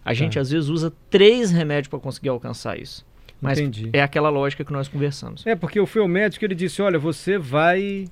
A 0.10 0.13
gente 0.13 0.34
Tá. 0.36 0.42
às 0.42 0.50
vezes 0.50 0.70
usa 0.70 0.92
três 1.10 1.51
remédios 1.51 1.88
para 1.88 2.00
conseguir 2.00 2.30
alcançar 2.30 2.80
isso. 2.80 3.06
Mas 3.42 3.58
Entendi. 3.60 3.89
é 3.94 4.01
aquela 4.01 4.30
lógica 4.30 4.66
que 4.66 4.74
nós 4.74 4.88
conversamos. 4.88 5.46
É, 5.46 5.56
porque 5.56 5.80
eu 5.80 5.86
fui 5.86 6.01
ao 6.01 6.08
médico 6.08 6.44
e 6.44 6.48
ele 6.48 6.56
disse, 6.56 6.82
olha, 6.82 7.00
você 7.00 7.38
vai 7.38 8.08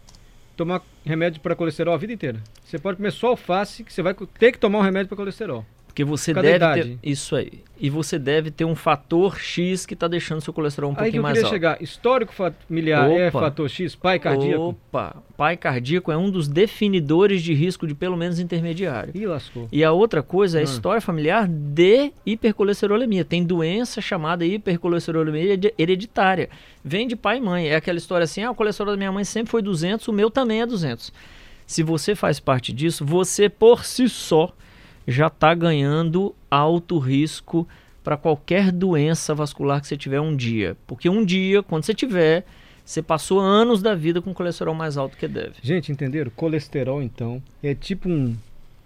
tomar 0.56 0.82
remédio 1.06 1.42
para 1.42 1.56
colesterol 1.56 1.94
a 1.94 1.98
vida 1.98 2.14
inteira. 2.14 2.40
Você 2.64 2.78
pode 2.80 2.98
comer 2.98 3.12
só 3.12 3.28
alface, 3.30 3.84
que 3.84 3.92
você 3.92 4.02
vai 4.02 4.14
ter 4.14 4.52
que 4.52 4.58
tomar 4.58 4.80
um 4.80 4.82
remédio 4.82 5.08
para 5.10 5.18
colesterol. 5.18 5.66
Porque 5.98 6.06
você 6.06 6.32
Por 6.32 6.44
deve 6.44 6.60
ter. 6.84 7.00
Isso 7.02 7.36
aí. 7.36 7.54
E 7.80 7.90
você 7.90 8.20
deve 8.20 8.52
ter 8.52 8.64
um 8.66 8.76
fator 8.76 9.40
X 9.40 9.84
que 9.84 9.96
está 9.96 10.08
deixando 10.08 10.42
seu 10.42 10.54
colesterol 10.54 10.92
um 10.92 10.94
Aí 10.94 10.96
que 10.98 11.02
pouquinho 11.06 11.20
eu 11.20 11.24
mais 11.24 11.38
alto. 11.40 11.50
chegar. 11.50 11.82
Histórico 11.82 12.32
familiar 12.34 13.10
é 13.10 13.30
Opa. 13.30 13.40
fator 13.42 13.68
X? 13.68 13.96
Pai 13.96 14.20
cardíaco? 14.20 14.62
Opa, 14.62 15.24
pai 15.36 15.58
cardíaco 15.58 16.12
é 16.12 16.18
um 16.18 16.30
dos 16.30 16.48
definidores 16.48 17.42
de 17.42 17.52
risco 17.56 17.88
de 17.88 17.96
pelo 17.96 18.16
menos 18.16 18.38
intermediário. 18.40 19.12
Ih, 19.16 19.26
lascou. 19.26 19.68
E 19.72 19.84
a 19.84 19.92
outra 19.92 20.22
coisa 20.22 20.60
é 20.60 20.62
a 20.62 20.62
Ah. 20.62 20.66
história 20.66 21.02
familiar 21.02 21.48
de 21.48 22.12
hipercolesterolemia. 22.24 23.26
Tem 23.26 23.44
doença 23.44 24.00
chamada 24.00 24.46
hipercolesterolemia 24.46 25.42
heredi- 25.46 25.74
hereditária. 25.80 26.48
Vem 26.86 27.08
de 27.08 27.16
pai 27.16 27.38
e 27.38 27.42
mãe. 27.42 27.70
É 27.70 27.76
aquela 27.76 27.98
história 27.98 28.26
assim: 28.26 28.44
ah, 28.44 28.52
o 28.52 28.56
colesterol 28.56 28.94
da 28.94 28.98
minha 28.98 29.12
mãe 29.12 29.24
sempre 29.24 29.50
foi 29.50 29.64
200, 29.64 30.08
o 30.08 30.14
meu 30.14 30.30
também 30.30 30.62
é 30.62 30.66
200. 30.68 31.12
Se 31.66 31.82
você 31.82 32.14
faz 32.14 32.40
parte 32.40 32.72
disso, 32.72 33.04
você 33.04 33.50
por 33.50 33.84
si 33.84 34.08
só 34.08 34.54
já 35.08 35.28
está 35.28 35.54
ganhando 35.54 36.36
alto 36.52 37.00
risco 37.00 37.68
para 38.04 38.18
qualquer 38.18 38.72
doença 38.72 39.34
vascular 39.34 39.82
que 39.82 39.88
você 39.88 39.98
tiver 39.98 40.20
um 40.20 40.36
dia. 40.36 40.76
Porque 40.86 41.10
um 41.10 41.24
dia, 41.24 41.64
quando 41.64 41.84
você 41.84 41.94
tiver, 41.94 42.46
você 42.84 43.02
passou 43.02 43.40
anos 43.40 43.82
da 43.82 43.96
vida 43.96 44.22
com 44.22 44.34
colesterol 44.34 44.74
mais 44.74 44.98
alto 44.98 45.18
que 45.18 45.28
deve. 45.28 45.56
Gente, 45.62 45.92
entenderam? 45.92 46.32
Colesterol, 46.36 47.02
então, 47.02 47.42
é 47.62 47.76
tipo 47.76 48.08
um 48.10 48.36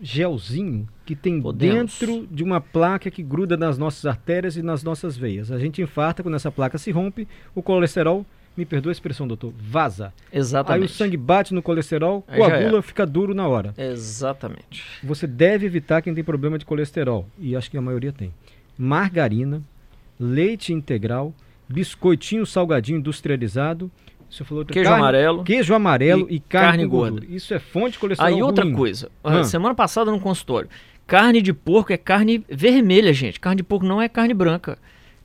gelzinho 0.02 0.88
que 1.06 1.16
tem 1.16 1.40
Podemos. 1.40 2.00
dentro 2.00 2.28
de 2.32 2.44
uma 2.44 2.60
placa 2.60 3.12
que 3.12 3.22
gruda 3.22 3.56
nas 3.56 3.78
nossas 3.78 4.06
artérias 4.06 4.58
e 4.58 4.64
nas 4.64 4.84
nossas 4.84 5.16
veias. 5.16 5.52
A 5.52 5.60
gente 5.60 5.82
infarta 5.82 6.24
quando 6.24 6.36
essa 6.36 6.52
placa 6.52 6.78
se 6.78 6.90
rompe, 6.90 7.28
o 7.54 7.62
colesterol, 7.62 8.26
me 8.58 8.66
perdoa 8.66 8.92
a 8.92 8.94
expressão, 8.94 9.28
doutor, 9.28 9.54
vaza. 9.58 10.14
Exatamente. 10.32 10.82
Aí 10.82 10.86
o 10.86 10.90
sangue 10.90 11.18
bate 11.18 11.54
no 11.54 11.62
colesterol, 11.62 12.24
Aí 12.28 12.38
coagula, 12.38 12.82
fica 12.82 13.06
duro 13.06 13.34
na 13.34 13.48
hora. 13.48 13.74
Exatamente. 13.78 14.84
Você 15.04 15.26
deve 15.26 15.66
evitar 15.66 16.02
quem 16.02 16.14
tem 16.14 16.24
problema 16.24 16.58
de 16.58 16.66
colesterol, 16.66 17.28
e 17.40 17.56
acho 17.56 17.72
que 17.72 17.78
a 17.78 17.82
maioria 17.82 18.12
tem. 18.12 18.34
Margarina, 18.78 19.62
leite 20.20 20.74
integral, 20.74 21.34
biscoitinho 21.70 22.46
salgadinho 22.46 22.98
industrializado. 23.00 23.90
Você 24.30 24.44
falou 24.44 24.60
outra 24.62 24.74
Queijo 24.74 24.90
carne- 24.90 25.02
amarelo. 25.04 25.44
Queijo 25.44 25.74
amarelo 25.74 26.28
e, 26.30 26.36
E 26.36 26.40
carne, 26.40 26.68
carne 26.68 26.86
gorda. 26.86 27.26
Isso 27.30 27.54
é 27.54 27.60
fonte 27.60 27.94
de 27.94 28.00
colesterol 28.00 28.34
Aí 28.34 28.42
outra 28.42 28.64
ruim. 28.64 28.74
coisa, 28.74 29.10
ah, 29.24 29.44
semana 29.44 29.76
passada 29.76 30.10
no 30.12 30.20
consultório, 30.20 30.70
carne 31.08 31.42
de 31.42 31.54
porco 31.54 31.92
é 31.94 31.98
carne 31.98 32.44
vermelha, 32.50 33.14
gente. 33.14 33.40
Carne 33.40 33.58
de 33.58 33.64
porco 33.64 33.86
não 33.86 34.02
é 34.02 34.08
carne 34.10 34.34
branca. 34.34 34.78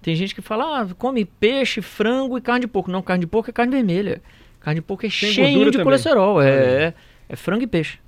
Tem 0.07 0.15
gente 0.15 0.37
que 0.37 0.41
fala, 0.41 0.83
ah, 0.83 0.95
come 0.97 1.25
peixe, 1.25 1.83
frango 1.83 2.39
e 2.39 2.41
carne 2.41 2.61
de 2.61 2.69
porco. 2.69 2.89
Não, 2.89 3.03
carne 3.03 3.23
de 3.23 3.27
porco 3.27 3.51
é 3.51 3.53
carne 3.53 3.73
vermelha. 3.73 4.23
Carne 4.61 4.79
de 4.79 4.87
porco 4.87 5.05
é 5.05 5.11
cheio 5.11 5.65
de 5.65 5.73
também. 5.73 5.83
colesterol. 5.83 6.37
Olha 6.37 6.49
É, 6.49 6.95
é 7.29 7.35
frango 7.35 7.65
e 7.65 7.67
peixe. 7.67 7.99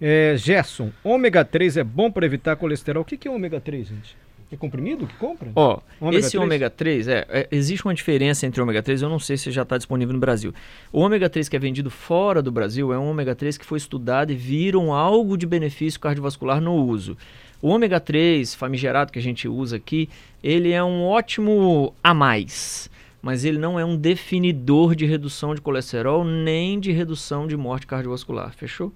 É, 0.00 0.36
Gerson, 0.38 0.92
ômega 1.02 1.44
3 1.44 1.78
é 1.78 1.82
bom 1.82 2.12
para 2.12 2.24
evitar 2.24 2.54
colesterol. 2.54 3.02
O 3.02 3.04
que, 3.04 3.16
que 3.16 3.26
é 3.26 3.30
ômega 3.32 3.60
3, 3.60 3.88
gente? 3.88 4.16
É 4.52 4.56
comprimido 4.56 5.04
que 5.04 5.16
compra? 5.16 5.50
Ó, 5.56 5.80
Ômega 6.00 6.18
esse 6.20 6.30
3? 6.30 6.44
ômega 6.44 6.70
3, 6.70 7.08
é, 7.08 7.26
é, 7.28 7.48
existe 7.50 7.84
uma 7.84 7.92
diferença 7.92 8.46
entre 8.46 8.62
ômega 8.62 8.80
3, 8.80 9.02
eu 9.02 9.08
não 9.08 9.18
sei 9.18 9.36
se 9.36 9.50
já 9.50 9.62
está 9.62 9.76
disponível 9.76 10.14
no 10.14 10.20
Brasil. 10.20 10.54
O 10.92 11.00
ômega 11.00 11.28
3 11.28 11.48
que 11.48 11.56
é 11.56 11.58
vendido 11.58 11.90
fora 11.90 12.40
do 12.40 12.52
Brasil 12.52 12.92
é 12.92 12.98
um 12.98 13.10
ômega 13.10 13.34
3 13.34 13.58
que 13.58 13.66
foi 13.66 13.78
estudado 13.78 14.30
e 14.30 14.36
viram 14.36 14.94
algo 14.94 15.36
de 15.36 15.44
benefício 15.44 15.98
cardiovascular 15.98 16.60
no 16.60 16.72
uso. 16.72 17.16
O 17.60 17.68
ômega 17.68 17.98
3 17.98 18.54
famigerado 18.54 19.12
que 19.12 19.18
a 19.18 19.22
gente 19.22 19.48
usa 19.48 19.76
aqui, 19.76 20.08
ele 20.42 20.70
é 20.70 20.82
um 20.82 21.04
ótimo 21.04 21.92
a 22.02 22.14
mais, 22.14 22.88
mas 23.20 23.44
ele 23.44 23.58
não 23.58 23.78
é 23.78 23.84
um 23.84 23.96
definidor 23.96 24.94
de 24.94 25.04
redução 25.06 25.54
de 25.54 25.60
colesterol 25.60 26.24
nem 26.24 26.78
de 26.78 26.92
redução 26.92 27.46
de 27.46 27.56
morte 27.56 27.86
cardiovascular, 27.86 28.52
fechou? 28.54 28.92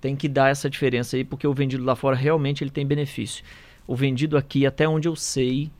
Tem 0.00 0.16
que 0.16 0.28
dar 0.28 0.50
essa 0.50 0.68
diferença 0.68 1.16
aí, 1.16 1.24
porque 1.24 1.46
o 1.46 1.54
vendido 1.54 1.84
lá 1.84 1.94
fora 1.94 2.16
realmente 2.16 2.62
ele 2.64 2.70
tem 2.70 2.84
benefício. 2.84 3.44
O 3.86 3.94
vendido 3.94 4.36
aqui, 4.36 4.66
até 4.66 4.88
onde 4.88 5.08
eu 5.08 5.14
sei, 5.16 5.70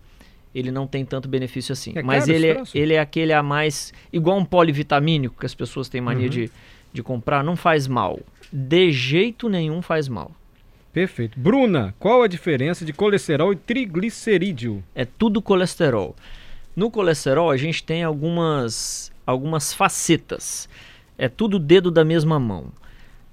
ele 0.54 0.70
não 0.70 0.86
tem 0.86 1.04
tanto 1.04 1.28
benefício 1.28 1.72
assim. 1.72 1.92
É 1.96 2.02
Mas 2.02 2.28
ele, 2.28 2.46
é, 2.46 2.62
ele 2.74 2.94
é 2.94 3.00
aquele 3.00 3.32
a 3.32 3.42
mais. 3.42 3.92
Igual 4.12 4.38
um 4.38 4.44
polivitamínico 4.44 5.36
que 5.38 5.44
as 5.46 5.54
pessoas 5.54 5.88
têm 5.88 6.00
mania 6.00 6.24
Uhum. 6.26 6.30
de, 6.30 6.50
de 6.92 7.02
comprar, 7.02 7.42
não 7.42 7.56
faz 7.56 7.88
mal. 7.88 8.20
De 8.52 8.92
jeito 8.92 9.48
nenhum 9.48 9.82
faz 9.82 10.08
mal. 10.08 10.30
Perfeito. 10.94 11.38
Bruna, 11.38 11.92
qual 11.98 12.22
a 12.22 12.28
diferença 12.28 12.84
de 12.84 12.92
colesterol 12.92 13.52
e 13.52 13.56
triglicerídeo? 13.56 14.82
É 14.94 15.04
tudo 15.04 15.42
colesterol. 15.42 16.14
No 16.74 16.88
colesterol, 16.88 17.50
a 17.50 17.56
gente 17.56 17.82
tem 17.82 18.04
algumas, 18.04 19.12
algumas 19.26 19.74
facetas. 19.74 20.68
É 21.18 21.28
tudo 21.28 21.58
dedo 21.58 21.90
da 21.90 22.04
mesma 22.04 22.38
mão. 22.38 22.68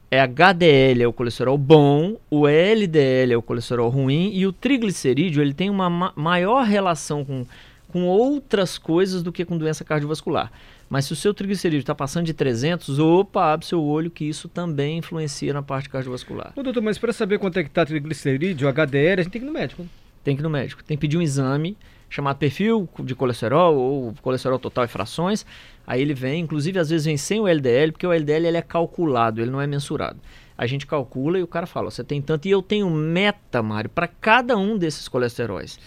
É 0.10 0.20
HDL 0.20 1.04
é 1.04 1.08
o 1.08 1.14
colesterol 1.14 1.58
bom, 1.58 2.18
o 2.30 2.48
LDL 2.48 3.32
é 3.32 3.38
o 3.38 3.42
colesterol 3.42 3.90
ruim 3.90 4.32
e 4.34 4.46
o 4.46 4.52
triglicerídeo 4.52 5.42
ele 5.42 5.54
tem 5.54 5.70
uma 5.70 5.90
ma- 5.90 6.14
maior 6.18 6.66
relação 6.66 7.24
com, 7.24 7.46
com 7.92 8.06
outras 8.06 8.78
coisas 8.78 9.22
do 9.22 9.32
que 9.32 9.44
com 9.44 9.58
doença 9.58 9.84
cardiovascular. 9.84 10.52
Mas 10.90 11.06
se 11.06 11.14
o 11.14 11.16
seu 11.16 11.34
triglicerídeo 11.34 11.82
está 11.82 11.96
passando 11.96 12.26
de 12.26 12.34
300, 12.34 13.00
opa, 13.00 13.54
abre 13.54 13.66
seu 13.66 13.82
olho 13.84 14.10
que 14.10 14.26
isso 14.26 14.50
também 14.50 14.98
influencia 14.98 15.54
na 15.54 15.62
parte 15.62 15.90
cardiovascular. 15.90 16.54
Ô, 16.56 16.64
doutor, 16.64 16.82
mas 16.82 16.98
para 16.98 17.14
saber 17.14 17.40
quanto 17.40 17.58
é 17.60 17.64
que 17.64 17.70
tá 17.70 17.86
triglicerídeo, 17.86 18.68
HDL, 18.68 19.22
a 19.22 19.24
gente 19.24 19.32
tem 19.32 19.42
que 19.42 19.46
ir 19.46 19.52
no 19.52 19.54
médico. 19.54 19.84
né? 19.84 19.90
tem 20.24 20.36
que 20.36 20.42
ir 20.42 20.44
no 20.44 20.50
médico. 20.50 20.84
Tem 20.84 20.98
que 20.98 21.02
pedir 21.02 21.18
um 21.18 21.22
exame 21.22 21.78
chamado 22.10 22.38
perfil 22.38 22.90
de 23.04 23.16
colesterol 23.16 23.76
ou 23.76 24.14
colesterol 24.22 24.60
total 24.60 24.86
e 24.86 24.88
frações. 24.88 25.46
Aí 25.88 26.02
ele 26.02 26.14
vem, 26.14 26.42
inclusive 26.42 26.78
às 26.78 26.90
vezes 26.90 27.06
vem 27.06 27.18
sem 27.18 27.40
o 27.40 27.48
LDL, 27.48 27.92
porque 27.92 28.06
o 28.06 28.12
LDL 28.12 28.48
ele 28.48 28.58
é 28.58 28.62
calculado, 28.62 29.42
ele 29.42 29.50
não 29.52 29.62
é 29.62 29.68
mensurado. 29.68 30.20
A 30.62 30.68
gente 30.68 30.86
calcula 30.86 31.40
e 31.40 31.42
o 31.42 31.48
cara 31.48 31.66
fala, 31.66 31.90
você 31.90 32.04
tem 32.04 32.22
tanto 32.22 32.48
e 32.48 32.52
eu 32.52 32.62
tenho 32.62 32.88
meta, 32.88 33.64
Mário, 33.64 33.90
para 33.90 34.08
cada 34.08 34.56
um 34.56 34.78
desses 34.78 35.08
colesteróis. 35.08 35.80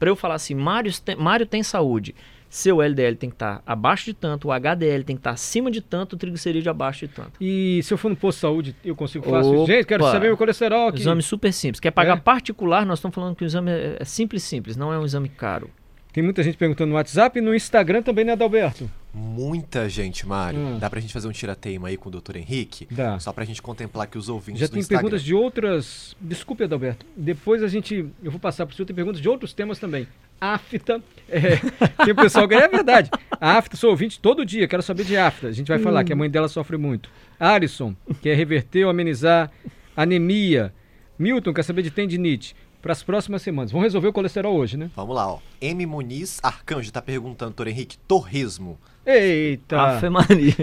Para 0.00 0.10
eu 0.10 0.16
falar 0.16 0.34
assim, 0.34 0.52
Mário 0.52 0.92
tem, 1.00 1.14
Mário 1.14 1.46
tem 1.46 1.62
saúde, 1.62 2.12
seu 2.50 2.82
LDL 2.82 3.14
tem 3.14 3.30
que 3.30 3.36
estar 3.36 3.62
abaixo 3.64 4.06
de 4.06 4.14
tanto, 4.14 4.48
o 4.48 4.52
HDL 4.52 5.04
tem 5.04 5.14
que 5.14 5.20
estar 5.20 5.30
acima 5.30 5.70
de 5.70 5.80
tanto, 5.80 6.14
o 6.14 6.16
triglicerídeo 6.16 6.68
abaixo 6.68 7.06
de 7.06 7.14
tanto. 7.14 7.32
E 7.40 7.80
se 7.84 7.94
eu 7.94 7.98
for 7.98 8.08
no 8.08 8.16
posto 8.16 8.38
de 8.38 8.40
saúde, 8.40 8.76
eu 8.84 8.96
consigo 8.96 9.30
fácil? 9.30 9.60
Opa! 9.60 9.72
Gente, 9.72 9.86
quero 9.86 10.02
saber 10.04 10.26
meu 10.26 10.36
colesterol 10.36 10.88
aqui. 10.88 10.98
Exame 11.02 11.22
super 11.22 11.52
simples. 11.52 11.78
Quer 11.78 11.92
pagar 11.92 12.16
É? 12.16 12.20
particular, 12.20 12.84
nós 12.84 12.98
estamos 12.98 13.14
falando 13.14 13.36
que 13.36 13.44
o 13.44 13.46
exame 13.46 13.70
é 13.70 13.96
é 14.00 14.04
simples, 14.04 14.42
simples, 14.42 14.76
não 14.76 14.92
é 14.92 14.98
um 14.98 15.04
exame 15.04 15.28
caro. 15.28 15.70
Tem 16.12 16.24
muita 16.24 16.42
gente 16.42 16.56
perguntando 16.56 16.88
no 16.90 16.96
WhatsApp 16.96 17.38
e 17.38 17.42
no 17.42 17.54
Instagram 17.54 18.02
também, 18.02 18.24
né, 18.24 18.32
Adalberto? 18.32 18.90
Muita 19.18 19.88
gente, 19.88 20.26
Mário. 20.26 20.60
Hum. 20.60 20.78
Dá 20.78 20.90
pra 20.90 21.00
gente 21.00 21.10
fazer 21.10 21.26
um 21.26 21.32
tirateima 21.32 21.88
aí 21.88 21.96
com 21.96 22.10
o 22.10 22.12
Dr. 22.12 22.36
Henrique? 22.36 22.86
Dá. 22.90 23.18
Só 23.18 23.32
pra 23.32 23.46
gente 23.46 23.62
contemplar 23.62 24.06
que 24.08 24.18
os 24.18 24.28
ouvintes 24.28 24.60
Já 24.60 24.68
tem 24.68 24.78
Instagram. 24.78 25.00
perguntas 25.00 25.22
de 25.24 25.34
outras. 25.34 26.14
Desculpe, 26.20 26.64
Adalberto. 26.64 27.06
Depois 27.16 27.62
a 27.62 27.68
gente. 27.68 28.06
Eu 28.22 28.30
vou 28.30 28.38
passar 28.38 28.66
para 28.66 28.74
o 28.74 28.76
senhor. 28.76 28.86
Tem 28.86 28.94
perguntas 28.94 29.20
de 29.20 29.26
outros 29.26 29.54
temas 29.54 29.78
também. 29.78 30.06
Afta. 30.38 31.02
É, 31.30 31.56
tem 32.04 32.12
o 32.12 32.16
pessoal 32.16 32.46
que 32.46 32.54
é 32.54 32.68
verdade. 32.68 33.10
A 33.40 33.56
Afta, 33.56 33.74
sou 33.74 33.88
ouvinte 33.88 34.20
todo 34.20 34.44
dia. 34.44 34.68
Quero 34.68 34.82
saber 34.82 35.04
de 35.04 35.16
Afta. 35.16 35.48
A 35.48 35.52
gente 35.52 35.68
vai 35.68 35.78
falar 35.78 36.04
que 36.04 36.12
a 36.12 36.16
mãe 36.16 36.28
dela 36.28 36.46
sofre 36.46 36.76
muito. 36.76 37.08
Alisson, 37.40 37.96
quer 38.20 38.36
reverter 38.36 38.84
ou 38.84 38.90
amenizar 38.90 39.50
anemia. 39.96 40.74
Milton, 41.18 41.54
quer 41.54 41.62
saber 41.62 41.80
de 41.80 41.90
tendinite. 41.90 42.54
Para 42.82 42.92
as 42.92 43.02
próximas 43.02 43.42
semanas. 43.42 43.72
Vamos 43.72 43.84
resolver 43.84 44.08
o 44.08 44.12
colesterol 44.12 44.54
hoje, 44.56 44.76
né? 44.76 44.90
Vamos 44.94 45.14
lá, 45.14 45.28
ó. 45.28 45.38
M. 45.60 45.84
Muniz 45.86 46.38
Arcanjo 46.42 46.92
tá 46.92 47.02
perguntando, 47.02 47.54
Dr. 47.54 47.68
Henrique, 47.68 47.98
torresmo. 48.06 48.78
Eita! 49.04 49.80
Ave 49.80 50.08
Maria. 50.08 50.54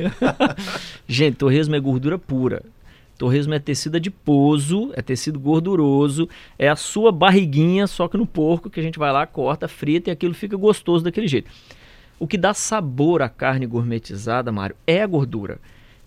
Gente, 1.07 1.37
torresmo 1.37 1.75
é 1.75 1.79
gordura 1.79 2.17
pura. 2.17 2.63
Torresmo 3.17 3.53
é 3.53 3.59
tecido 3.59 3.97
adiposo, 3.97 4.91
é 4.95 5.01
tecido 5.01 5.39
gorduroso, 5.39 6.27
é 6.57 6.67
a 6.67 6.75
sua 6.75 7.11
barriguinha, 7.11 7.87
só 7.87 8.07
que 8.07 8.17
no 8.17 8.25
porco, 8.25 8.69
que 8.69 8.79
a 8.79 8.83
gente 8.83 8.97
vai 8.97 9.11
lá, 9.11 9.25
corta, 9.25 9.67
frita 9.67 10.09
e 10.09 10.13
aquilo 10.13 10.33
fica 10.33 10.57
gostoso 10.57 11.03
daquele 11.03 11.27
jeito. 11.27 11.49
O 12.19 12.27
que 12.27 12.37
dá 12.37 12.53
sabor 12.53 13.21
à 13.21 13.29
carne 13.29 13.65
gourmetizada, 13.65 14.51
Mário, 14.51 14.75
é 14.87 15.01
a 15.01 15.07
gordura. 15.07 15.59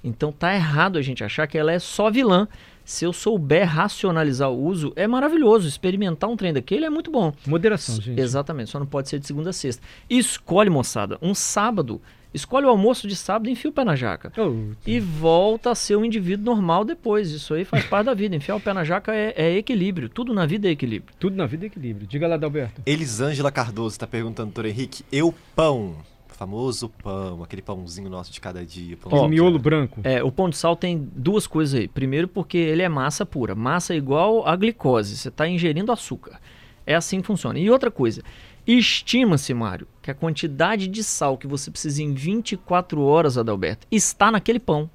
Então 0.02 0.30
tá 0.30 0.54
errado 0.54 0.98
a 0.98 1.02
gente 1.02 1.24
achar 1.24 1.46
que 1.46 1.58
ela 1.58 1.72
é 1.72 1.78
só 1.78 2.10
vilã. 2.10 2.46
Se 2.86 3.04
eu 3.04 3.12
souber 3.12 3.66
racionalizar 3.68 4.48
o 4.48 4.64
uso, 4.64 4.92
é 4.94 5.08
maravilhoso. 5.08 5.66
Experimentar 5.66 6.30
um 6.30 6.36
trem 6.36 6.52
daquele 6.52 6.86
é 6.86 6.90
muito 6.90 7.10
bom. 7.10 7.32
Moderação, 7.44 8.00
gente. 8.00 8.20
Exatamente, 8.20 8.70
só 8.70 8.78
não 8.78 8.86
pode 8.86 9.08
ser 9.08 9.18
de 9.18 9.26
segunda 9.26 9.50
a 9.50 9.52
sexta. 9.52 9.82
E 10.08 10.16
escolhe, 10.16 10.70
moçada, 10.70 11.18
um 11.20 11.34
sábado. 11.34 12.00
Escolhe 12.32 12.64
o 12.64 12.68
almoço 12.68 13.08
de 13.08 13.16
sábado 13.16 13.48
e 13.48 13.52
enfia 13.52 13.70
o 13.70 13.74
pé 13.74 13.82
na 13.82 13.96
jaca. 13.96 14.32
Oh, 14.38 14.72
E 14.86 15.00
volta 15.00 15.70
a 15.72 15.74
ser 15.74 15.96
um 15.96 16.04
indivíduo 16.04 16.44
normal 16.44 16.84
depois. 16.84 17.32
Isso 17.32 17.54
aí 17.54 17.64
faz 17.64 17.84
parte 17.86 18.06
da 18.06 18.14
vida. 18.14 18.36
Enfiar 18.36 18.54
o 18.54 18.60
pé 18.60 18.72
na 18.72 18.84
jaca 18.84 19.12
é, 19.12 19.34
é 19.36 19.56
equilíbrio. 19.56 20.08
Tudo 20.08 20.32
na 20.32 20.46
vida 20.46 20.68
é 20.68 20.70
equilíbrio. 20.70 21.12
tudo 21.18 21.34
na 21.34 21.46
vida 21.46 21.64
é 21.64 21.68
equilíbrio. 21.68 22.06
Diga 22.06 22.28
lá, 22.28 22.36
Adalberto. 22.36 22.82
Elisângela 22.86 23.50
Cardoso 23.50 23.98
tá 23.98 24.06
perguntando, 24.06 24.52
doutor 24.52 24.66
Henrique, 24.66 25.02
eu 25.10 25.34
pão. 25.56 25.96
Famoso 26.36 26.90
pão, 27.02 27.42
aquele 27.42 27.62
pãozinho 27.62 28.10
nosso 28.10 28.30
de 28.30 28.42
cada 28.42 28.64
dia. 28.64 28.96
Pãozinho 28.98 29.28
miolo 29.28 29.58
branco. 29.58 30.02
É, 30.04 30.22
o 30.22 30.30
pão 30.30 30.50
de 30.50 30.56
sal 30.56 30.76
tem 30.76 31.08
duas 31.16 31.46
coisas 31.46 31.80
aí. 31.80 31.88
Primeiro, 31.88 32.28
porque 32.28 32.58
ele 32.58 32.82
é 32.82 32.88
massa 32.90 33.24
pura. 33.24 33.54
Massa 33.54 33.94
é 33.94 33.96
igual 33.96 34.46
a 34.46 34.54
glicose. 34.54 35.16
Você 35.16 35.28
está 35.28 35.48
ingerindo 35.48 35.90
açúcar. 35.90 36.38
É 36.86 36.94
assim 36.94 37.22
que 37.22 37.26
funciona. 37.26 37.58
E 37.58 37.70
outra 37.70 37.90
coisa, 37.90 38.22
estima-se, 38.66 39.54
Mário, 39.54 39.88
que 40.02 40.10
a 40.10 40.14
quantidade 40.14 40.86
de 40.88 41.02
sal 41.02 41.38
que 41.38 41.46
você 41.46 41.70
precisa 41.70 42.02
em 42.02 42.12
24 42.12 43.00
horas, 43.00 43.38
Adalberto, 43.38 43.86
está 43.90 44.30
naquele 44.30 44.60
pão. 44.60 44.90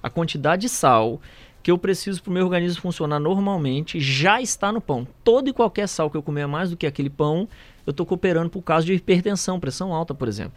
A 0.00 0.08
quantidade 0.08 0.62
de 0.62 0.68
sal 0.68 1.20
que 1.64 1.70
eu 1.70 1.78
preciso 1.78 2.22
para 2.22 2.30
o 2.30 2.32
meu 2.32 2.44
organismo 2.44 2.80
funcionar 2.82 3.18
normalmente 3.18 3.98
já 3.98 4.40
está 4.40 4.70
no 4.70 4.80
pão. 4.80 5.04
Todo 5.24 5.48
e 5.48 5.52
qualquer 5.52 5.88
sal 5.88 6.10
que 6.10 6.16
eu 6.16 6.22
comer 6.22 6.46
mais 6.46 6.70
do 6.70 6.76
que 6.76 6.86
aquele 6.86 7.10
pão, 7.10 7.48
eu 7.86 7.90
estou 7.90 8.06
cooperando 8.06 8.50
por 8.50 8.62
causa 8.62 8.86
de 8.86 8.94
hipertensão, 8.94 9.60
pressão 9.60 9.92
alta, 9.92 10.14
por 10.14 10.28
exemplo. 10.28 10.52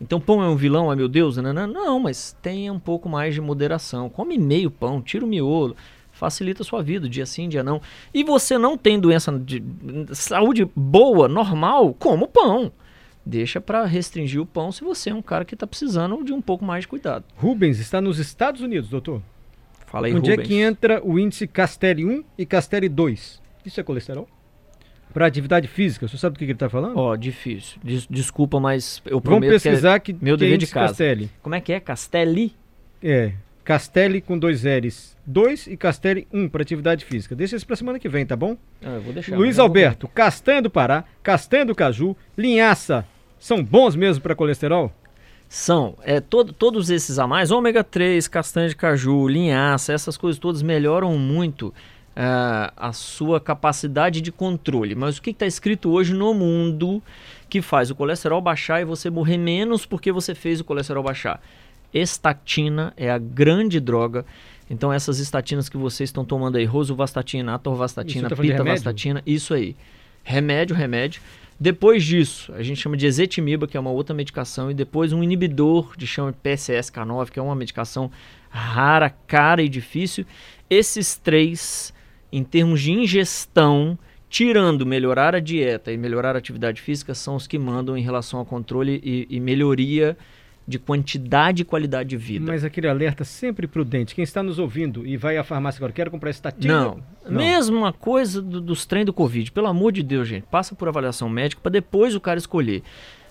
Então, 0.00 0.18
pão 0.18 0.42
é 0.42 0.48
um 0.48 0.56
vilão, 0.56 0.90
ai 0.90 0.96
meu 0.96 1.08
Deus, 1.08 1.36
não, 1.36 1.52
não, 1.52 1.66
não, 1.66 2.00
mas 2.00 2.34
tenha 2.40 2.72
um 2.72 2.78
pouco 2.78 3.08
mais 3.08 3.34
de 3.34 3.40
moderação. 3.40 4.08
Come 4.08 4.38
meio 4.38 4.70
pão, 4.70 5.02
tira 5.02 5.24
o 5.24 5.28
miolo, 5.28 5.76
facilita 6.10 6.62
a 6.62 6.64
sua 6.64 6.82
vida, 6.82 7.06
dia 7.06 7.26
sim, 7.26 7.48
dia 7.48 7.62
não. 7.62 7.82
E 8.12 8.24
você 8.24 8.56
não 8.56 8.78
tem 8.78 8.98
doença 8.98 9.30
de 9.38 9.62
saúde 10.12 10.66
boa, 10.74 11.28
normal, 11.28 11.94
como 11.94 12.26
pão. 12.26 12.72
Deixa 13.24 13.60
para 13.60 13.84
restringir 13.84 14.40
o 14.40 14.46
pão 14.46 14.72
se 14.72 14.82
você 14.82 15.10
é 15.10 15.14
um 15.14 15.20
cara 15.20 15.44
que 15.44 15.54
está 15.54 15.66
precisando 15.66 16.24
de 16.24 16.32
um 16.32 16.40
pouco 16.40 16.64
mais 16.64 16.84
de 16.84 16.88
cuidado. 16.88 17.24
Rubens 17.36 17.78
está 17.78 18.00
nos 18.00 18.18
Estados 18.18 18.62
Unidos, 18.62 18.88
doutor. 18.88 19.20
Fala 19.86 20.06
aí, 20.06 20.14
Onde 20.14 20.30
Rubens. 20.30 20.46
é 20.46 20.48
que 20.48 20.54
entra 20.54 21.04
o 21.04 21.18
índice 21.18 21.46
Castelli 21.46 22.06
1 22.06 22.24
e 22.38 22.46
Castelli 22.46 22.88
2? 22.88 23.42
Isso 23.66 23.78
é 23.78 23.82
colesterol? 23.82 24.26
Para 25.12 25.26
atividade 25.26 25.66
física, 25.66 26.06
você 26.06 26.16
sabe 26.16 26.34
do 26.34 26.38
que 26.38 26.44
que 26.44 26.52
ele 26.52 26.56
está 26.56 26.68
falando? 26.68 26.96
Ó, 26.96 27.16
difícil. 27.16 27.78
Des- 27.82 28.06
desculpa, 28.08 28.60
mas 28.60 29.02
eu 29.04 29.12
Vamos 29.18 29.22
prometo 29.24 29.50
pesquisar 29.50 29.98
que, 30.00 30.12
meu 30.12 30.36
que 30.38 30.44
é 30.44 30.46
dever 30.46 30.58
de 30.58 30.66
casa. 30.68 30.88
Castelli. 30.88 31.24
é... 31.24 31.28
Como 31.42 31.54
é 31.54 31.60
que 31.60 31.72
é? 31.72 31.80
Castelli? 31.80 32.54
É, 33.02 33.32
Castelli 33.64 34.20
com 34.20 34.38
dois 34.38 34.62
L's. 34.64 35.16
2 35.26 35.66
e 35.68 35.76
Castelli 35.76 36.26
1 36.32 36.48
para 36.48 36.62
atividade 36.62 37.04
física. 37.04 37.34
Deixa 37.36 37.54
isso 37.56 37.66
para 37.66 37.76
semana 37.76 37.98
que 37.98 38.08
vem, 38.08 38.24
tá 38.26 38.34
bom? 38.36 38.56
Ah, 38.82 38.94
eu 38.96 39.00
vou 39.02 39.12
deixar. 39.12 39.36
Luiz 39.36 39.56
eu 39.58 39.62
vou. 39.64 39.68
Alberto, 39.68 40.08
castanha 40.08 40.60
do 40.62 40.70
Pará, 40.70 41.04
castanha 41.22 41.64
do 41.64 41.74
Caju, 41.74 42.16
linhaça, 42.36 43.06
são 43.38 43.62
bons 43.62 43.94
mesmo 43.96 44.22
para 44.22 44.34
colesterol? 44.34 44.92
São, 45.48 45.96
é, 46.04 46.20
todo- 46.20 46.52
todos 46.52 46.90
esses 46.90 47.18
a 47.18 47.26
mais, 47.26 47.50
ômega 47.50 47.82
3, 47.82 48.28
castanha 48.28 48.68
de 48.68 48.76
caju, 48.76 49.26
linhaça, 49.26 49.92
essas 49.92 50.16
coisas 50.16 50.38
todas 50.38 50.62
melhoram 50.62 51.18
muito 51.18 51.74
ah, 52.14 52.72
a 52.76 52.92
sua 52.92 53.40
capacidade 53.40 54.20
de 54.20 54.32
controle. 54.32 54.94
Mas 54.94 55.18
o 55.18 55.22
que 55.22 55.30
está 55.30 55.46
escrito 55.46 55.90
hoje 55.90 56.14
no 56.14 56.34
mundo 56.34 57.02
que 57.48 57.60
faz 57.60 57.90
o 57.90 57.94
colesterol 57.94 58.40
baixar 58.40 58.80
e 58.80 58.84
você 58.84 59.10
morrer 59.10 59.38
menos 59.38 59.84
porque 59.86 60.12
você 60.12 60.34
fez 60.34 60.60
o 60.60 60.64
colesterol 60.64 61.02
baixar? 61.02 61.42
Estatina 61.92 62.92
é 62.96 63.10
a 63.10 63.18
grande 63.18 63.80
droga. 63.80 64.24
Então 64.68 64.92
essas 64.92 65.18
estatinas 65.18 65.68
que 65.68 65.76
vocês 65.76 66.08
estão 66.08 66.24
tomando 66.24 66.56
aí, 66.56 66.64
rosuvastatina, 66.64 67.54
atorvastatina, 67.54 68.28
tá 68.28 68.36
pitavastatina, 68.36 69.22
isso 69.26 69.52
aí. 69.52 69.76
Remédio, 70.22 70.76
remédio. 70.76 71.20
Depois 71.58 72.04
disso, 72.04 72.52
a 72.54 72.62
gente 72.62 72.80
chama 72.80 72.96
de 72.96 73.04
ezetimiba, 73.04 73.66
que 73.66 73.76
é 73.76 73.80
uma 73.80 73.90
outra 73.90 74.14
medicação, 74.14 74.70
e 74.70 74.74
depois 74.74 75.12
um 75.12 75.22
inibidor 75.22 75.94
de 75.94 76.06
chama 76.06 76.32
de 76.32 76.38
PCSK9, 76.38 77.28
que 77.28 77.38
é 77.38 77.42
uma 77.42 77.54
medicação 77.54 78.10
rara, 78.48 79.10
cara 79.10 79.62
e 79.62 79.68
difícil. 79.68 80.24
Esses 80.70 81.16
três, 81.16 81.92
em 82.32 82.42
termos 82.44 82.80
de 82.80 82.92
ingestão, 82.92 83.98
tirando 84.28 84.86
melhorar 84.86 85.34
a 85.34 85.40
dieta 85.40 85.90
e 85.92 85.96
melhorar 85.96 86.34
a 86.36 86.38
atividade 86.38 86.80
física, 86.80 87.14
são 87.14 87.36
os 87.36 87.46
que 87.46 87.58
mandam 87.58 87.96
em 87.96 88.02
relação 88.02 88.38
ao 88.38 88.44
controle 88.46 89.00
e, 89.04 89.26
e 89.28 89.40
melhoria 89.40 90.16
de 90.68 90.78
quantidade 90.78 91.62
e 91.62 91.64
qualidade 91.64 92.10
de 92.10 92.16
vida. 92.16 92.46
Mas 92.52 92.62
aquele 92.62 92.86
alerta 92.86 93.24
sempre 93.24 93.66
prudente. 93.66 94.14
Quem 94.14 94.22
está 94.22 94.40
nos 94.40 94.56
ouvindo 94.60 95.04
e 95.04 95.16
vai 95.16 95.36
à 95.36 95.42
farmácia 95.42 95.80
agora, 95.80 95.92
quero 95.92 96.12
comprar 96.12 96.30
estatina. 96.30 96.74
Não. 96.84 97.02
Mesma 97.28 97.92
coisa 97.92 98.40
do- 98.40 98.60
dos 98.60 98.86
trem 98.86 99.04
do 99.04 99.12
Covid. 99.12 99.50
Pelo 99.50 99.66
amor 99.66 99.90
de 99.90 100.02
Deus, 100.04 100.28
gente. 100.28 100.44
Passa 100.48 100.74
por 100.76 100.86
avaliação 100.86 101.28
médica 101.28 101.60
para 101.60 101.72
depois 101.72 102.14
o 102.14 102.20
cara 102.20 102.38
escolher. 102.38 102.82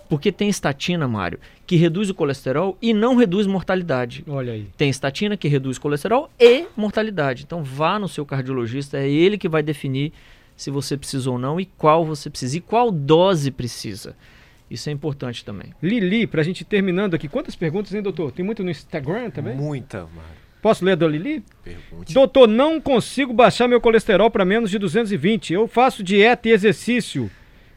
Porque 0.10 0.32
tem 0.32 0.50
estatina, 0.50 1.08
Mário, 1.08 1.40
que 1.68 1.76
reduz 1.76 2.10
o 2.10 2.16
colesterol 2.16 2.76
e 2.82 2.94
não 2.94 3.16
reduz 3.16 3.46
mortalidade. 3.46 4.24
Olha 4.28 4.54
aí. 4.54 4.68
Tem 4.76 4.90
estatina 4.90 5.38
que 5.38 5.48
reduz 5.48 5.78
colesterol 5.78 6.30
e 6.40 6.66
mortalidade. 6.76 7.44
Então 7.44 7.64
vá 7.64 8.00
no 8.00 8.08
seu 8.08 8.26
cardiologista, 8.26 8.98
é 8.98 9.08
ele 9.08 9.38
que 9.38 9.48
vai 9.48 9.62
definir 9.62 10.12
se 10.58 10.72
você 10.72 10.98
precisa 10.98 11.30
ou 11.30 11.38
não 11.38 11.60
e 11.60 11.66
qual 11.66 12.04
você 12.04 12.30
precisa 12.30 12.58
e 12.58 12.62
qual 12.62 12.92
dose 12.92 13.52
precisa. 13.52 14.16
Isso 14.70 14.90
é 14.90 14.92
importante 14.92 15.46
também. 15.46 15.74
Lili, 15.82 16.28
pra 16.28 16.44
gente 16.44 16.62
ir 16.62 16.66
terminando 16.66 17.14
aqui, 17.14 17.28
quantas 17.28 17.56
perguntas, 17.56 17.94
hein, 17.94 18.02
doutor? 18.02 18.32
Tem 18.32 18.44
muito 18.44 18.64
no 18.64 18.70
Instagram 18.70 19.30
também? 19.30 19.56
Muita, 19.56 20.02
Mário. 20.02 20.40
Posso 20.62 20.84
ler 20.84 20.92
a 20.92 20.96
da 20.96 21.08
Lili? 21.08 21.44
Pergunte. 21.64 22.14
Doutor, 22.14 22.48
não 22.48 22.82
consigo 22.82 23.32
baixar 23.32 23.68
meu 23.68 23.80
colesterol 23.80 24.30
para 24.30 24.44
menos 24.44 24.70
de 24.70 24.78
220. 24.78 25.54
Eu 25.54 25.68
faço 25.68 26.04
dieta 26.04 26.50
e 26.50 26.52
exercício. 26.52 27.32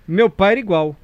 Meu 0.06 0.28
pai 0.28 0.52
era 0.52 0.60
igual. 0.60 0.96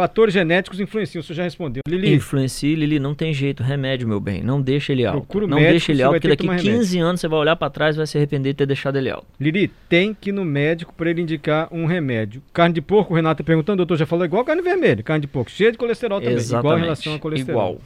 Fatores 0.00 0.32
genéticos 0.32 0.80
influenciam. 0.80 1.20
O 1.20 1.22
senhor 1.22 1.36
já 1.36 1.42
respondeu. 1.42 1.82
Lili, 1.86 2.14
Influencie, 2.14 2.74
Lili, 2.74 2.98
não 2.98 3.14
tem 3.14 3.34
jeito. 3.34 3.62
Remédio, 3.62 4.08
meu 4.08 4.18
bem. 4.18 4.42
Não 4.42 4.58
deixa 4.58 4.92
ele 4.92 5.04
alto. 5.04 5.18
Procura 5.18 5.44
o 5.44 5.48
não 5.48 5.58
médico, 5.58 5.72
deixa 5.72 5.92
ele 5.92 5.98
você 5.98 6.04
alto, 6.04 6.14
porque 6.14 6.28
daqui 6.28 6.46
tomar 6.46 6.58
15 6.58 6.98
anos 7.00 7.20
você 7.20 7.28
vai 7.28 7.38
olhar 7.38 7.54
para 7.54 7.68
trás 7.68 7.96
e 7.96 7.98
vai 7.98 8.06
se 8.06 8.16
arrepender 8.16 8.54
de 8.54 8.56
ter 8.56 8.66
deixado 8.66 8.96
ele 8.96 9.10
alto. 9.10 9.26
Lili, 9.38 9.70
tem 9.90 10.14
que 10.18 10.30
ir 10.30 10.32
no 10.32 10.42
médico 10.42 10.94
para 10.96 11.10
ele 11.10 11.20
indicar 11.20 11.68
um 11.70 11.84
remédio. 11.84 12.42
Carne 12.50 12.74
de 12.74 12.80
porco, 12.80 13.12
o 13.12 13.16
Renato 13.16 13.44
perguntando, 13.44 13.76
doutor 13.76 13.98
já 13.98 14.06
falou 14.06 14.24
igual 14.24 14.42
carne 14.42 14.62
vermelha, 14.62 15.02
carne 15.02 15.20
de 15.20 15.26
porco, 15.26 15.50
cheia 15.50 15.70
de 15.70 15.76
colesterol 15.76 16.18
também, 16.18 16.36
Exatamente. 16.36 16.64
igual 16.64 16.78
em 16.78 16.82
relação 16.82 17.14
a 17.14 17.18
colesterol. 17.18 17.60
Igual. 17.60 17.80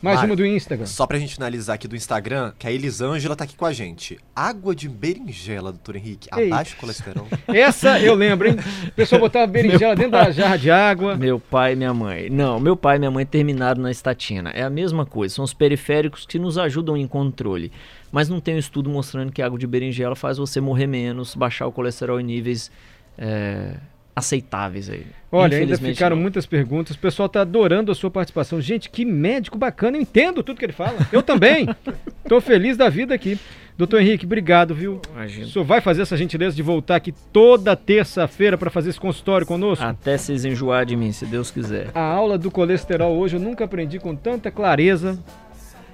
Mais 0.00 0.16
Mário, 0.16 0.30
uma 0.30 0.36
do 0.36 0.46
Instagram. 0.46 0.86
Só 0.86 1.06
pra 1.06 1.18
gente 1.18 1.34
finalizar 1.34 1.74
aqui 1.74 1.88
do 1.88 1.96
Instagram, 1.96 2.52
que 2.58 2.66
a 2.66 2.72
Elisângela 2.72 3.34
tá 3.34 3.44
aqui 3.44 3.56
com 3.56 3.66
a 3.66 3.72
gente. 3.72 4.18
Água 4.34 4.74
de 4.74 4.88
berinjela, 4.88 5.72
doutor 5.72 5.96
Henrique, 5.96 6.28
abaixa 6.30 6.74
o 6.76 6.78
colesterol. 6.78 7.26
Essa 7.48 8.00
eu 8.00 8.14
lembro, 8.14 8.48
hein? 8.48 8.56
O 8.86 8.92
pessoal 8.92 9.20
botava 9.20 9.46
berinjela 9.46 9.96
dentro 9.96 10.12
da 10.12 10.30
jarra 10.30 10.56
de 10.56 10.70
água. 10.70 11.16
Meu 11.16 11.40
pai 11.40 11.72
e 11.72 11.76
minha 11.76 11.92
mãe. 11.92 12.30
Não, 12.30 12.60
meu 12.60 12.76
pai 12.76 12.96
e 12.96 12.98
minha 13.00 13.10
mãe 13.10 13.26
terminaram 13.26 13.82
na 13.82 13.90
estatina. 13.90 14.50
É 14.50 14.62
a 14.62 14.70
mesma 14.70 15.04
coisa. 15.04 15.34
São 15.34 15.44
os 15.44 15.52
periféricos 15.52 16.24
que 16.24 16.38
nos 16.38 16.56
ajudam 16.56 16.96
em 16.96 17.06
controle. 17.06 17.72
Mas 18.12 18.28
não 18.28 18.40
tem 18.40 18.54
um 18.54 18.58
estudo 18.58 18.88
mostrando 18.88 19.32
que 19.32 19.42
a 19.42 19.46
água 19.46 19.58
de 19.58 19.66
berinjela 19.66 20.14
faz 20.14 20.38
você 20.38 20.60
morrer 20.60 20.86
menos, 20.86 21.34
baixar 21.34 21.66
o 21.66 21.72
colesterol 21.72 22.20
em 22.20 22.24
níveis 22.24 22.70
é, 23.18 23.74
aceitáveis 24.18 24.90
aí. 24.90 25.06
Olha, 25.30 25.58
ainda 25.58 25.76
ficaram 25.76 26.16
não. 26.16 26.22
muitas 26.22 26.46
perguntas. 26.46 26.96
O 26.96 26.98
pessoal 26.98 27.28
tá 27.28 27.42
adorando 27.42 27.92
a 27.92 27.94
sua 27.94 28.10
participação. 28.10 28.60
Gente, 28.60 28.88
que 28.88 29.04
médico 29.04 29.58
bacana. 29.58 29.96
Eu 29.96 30.00
entendo 30.00 30.42
tudo 30.42 30.58
que 30.58 30.64
ele 30.64 30.72
fala. 30.72 30.96
Eu 31.12 31.22
também. 31.22 31.68
Tô 32.28 32.40
feliz 32.40 32.76
da 32.76 32.88
vida 32.88 33.14
aqui. 33.14 33.38
Doutor 33.76 34.00
Henrique, 34.00 34.26
obrigado, 34.26 34.74
viu? 34.74 35.00
Imagina. 35.12 35.46
O 35.46 35.48
senhor 35.50 35.64
vai 35.64 35.80
fazer 35.80 36.02
essa 36.02 36.16
gentileza 36.16 36.56
de 36.56 36.62
voltar 36.62 36.96
aqui 36.96 37.14
toda 37.32 37.76
terça-feira 37.76 38.58
para 38.58 38.70
fazer 38.70 38.90
esse 38.90 38.98
consultório 38.98 39.46
conosco? 39.46 39.84
Até 39.84 40.18
vocês 40.18 40.44
enjoar 40.44 40.84
de 40.84 40.96
mim, 40.96 41.12
se 41.12 41.24
Deus 41.24 41.50
quiser. 41.50 41.90
A 41.94 42.02
aula 42.02 42.36
do 42.36 42.50
colesterol 42.50 43.16
hoje 43.16 43.36
eu 43.36 43.40
nunca 43.40 43.66
aprendi 43.66 44.00
com 44.00 44.16
tanta 44.16 44.50
clareza. 44.50 45.16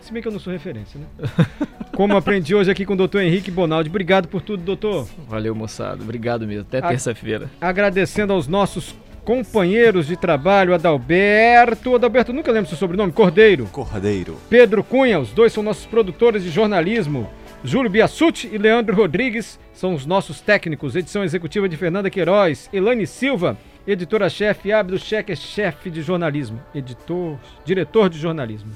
Se 0.05 0.12
bem 0.12 0.21
que 0.21 0.29
eu 0.29 0.33
não 0.33 0.38
sou 0.38 0.53
referência, 0.53 1.01
né? 1.01 1.07
Como 1.97 2.14
aprendi 2.14 2.55
hoje 2.55 2.71
aqui 2.71 2.85
com 2.85 2.93
o 2.93 2.97
doutor 2.97 3.23
Henrique 3.23 3.51
Bonaldi. 3.51 3.88
Obrigado 3.88 4.29
por 4.29 4.43
tudo, 4.43 4.62
doutor. 4.62 5.09
Valeu, 5.27 5.55
moçada. 5.55 6.03
Obrigado 6.03 6.47
mesmo. 6.47 6.67
Até 6.69 6.83
terça-feira. 6.83 7.49
Agradecendo 7.59 8.35
aos 8.35 8.47
nossos 8.47 8.95
companheiros 9.25 10.07
de 10.07 10.14
trabalho, 10.14 10.75
Adalberto. 10.75 11.95
Adalberto, 11.95 12.35
nunca 12.35 12.53
lembro 12.53 12.69
seu 12.69 12.77
sobrenome, 12.77 13.12
Cordeiro. 13.12 13.64
Cordeiro. 13.73 14.37
Pedro 14.51 14.85
Cunha, 14.85 15.19
os 15.19 15.33
dois 15.33 15.55
são 15.55 15.62
nossos 15.62 15.87
produtores 15.87 16.43
de 16.43 16.51
jornalismo. 16.51 17.27
Júlio 17.64 17.88
Biassuti 17.88 18.51
e 18.53 18.59
Leandro 18.59 18.95
Rodrigues 18.95 19.59
são 19.73 19.95
os 19.95 20.05
nossos 20.05 20.38
técnicos. 20.38 20.95
Edição 20.95 21.25
executiva 21.25 21.67
de 21.67 21.79
Fernanda 21.79 22.11
Queiroz. 22.11 22.69
Elane 22.75 23.07
Silva, 23.07 23.57
editora-chefe. 23.87 24.71
Abdo 24.71 24.99
Cheque, 24.99 25.35
chefe 25.35 25.88
de 25.88 26.03
jornalismo. 26.03 26.61
Editor, 26.75 27.38
diretor 27.64 28.11
de 28.11 28.19
jornalismo. 28.19 28.71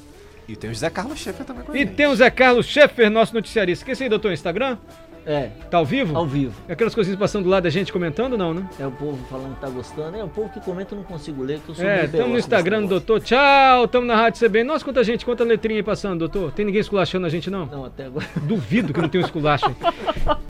E 0.48 0.56
tem 0.56 0.70
o 0.70 0.72
José 0.74 0.88
Carlos 0.90 1.18
Schaeffer 1.18 1.44
também 1.46 1.62
com 1.64 1.72
a 1.72 1.76
E 1.76 1.78
gente. 1.80 1.94
tem 1.94 2.06
o 2.06 2.16
Zé 2.16 2.30
Carlos 2.30 2.66
Schaeffer, 2.66 3.10
nosso 3.10 3.34
noticiarista. 3.34 3.82
Esqueci 3.84 4.04
aí, 4.04 4.08
doutor, 4.08 4.32
Instagram? 4.32 4.78
É, 5.26 5.50
Tá 5.70 5.76
ao 5.76 5.84
vivo? 5.84 6.16
ao 6.16 6.26
vivo. 6.26 6.58
Aquelas 6.66 6.94
coisinhas 6.94 7.18
passando 7.20 7.44
do 7.44 7.50
lado 7.50 7.64
da 7.64 7.68
gente 7.70 7.92
comentando, 7.92 8.38
não, 8.38 8.54
né? 8.54 8.66
É 8.80 8.86
o 8.86 8.90
povo 8.90 9.18
falando 9.28 9.56
que 9.56 9.60
tá 9.60 9.68
gostando. 9.68 10.16
É 10.16 10.24
o 10.24 10.28
povo 10.28 10.48
que 10.48 10.58
comenta, 10.60 10.94
eu 10.94 10.96
não 10.96 11.04
consigo 11.04 11.42
ler, 11.42 11.60
que 11.60 11.68
eu 11.68 11.74
sou 11.74 11.84
É, 11.84 12.06
estamos 12.06 12.32
no 12.32 12.38
Instagram 12.38 12.80
do 12.82 12.88
doutor. 12.88 13.20
Tchau, 13.20 13.84
estamos 13.84 14.08
na 14.08 14.16
Rádio 14.16 14.40
CBN. 14.48 14.66
Nossa, 14.68 14.82
quanta 14.82 15.04
gente, 15.04 15.26
quanta 15.26 15.44
letrinha 15.44 15.80
aí 15.80 15.82
passando, 15.82 16.20
doutor. 16.20 16.50
Tem 16.52 16.64
ninguém 16.64 16.80
esculachando 16.80 17.26
a 17.26 17.28
gente, 17.28 17.50
não? 17.50 17.66
Não, 17.66 17.84
até 17.84 18.06
agora. 18.06 18.26
Duvido 18.40 18.94
que 18.94 19.02
não 19.02 19.08
tenha 19.10 19.22
um 19.22 19.26
esculacho. 19.26 19.66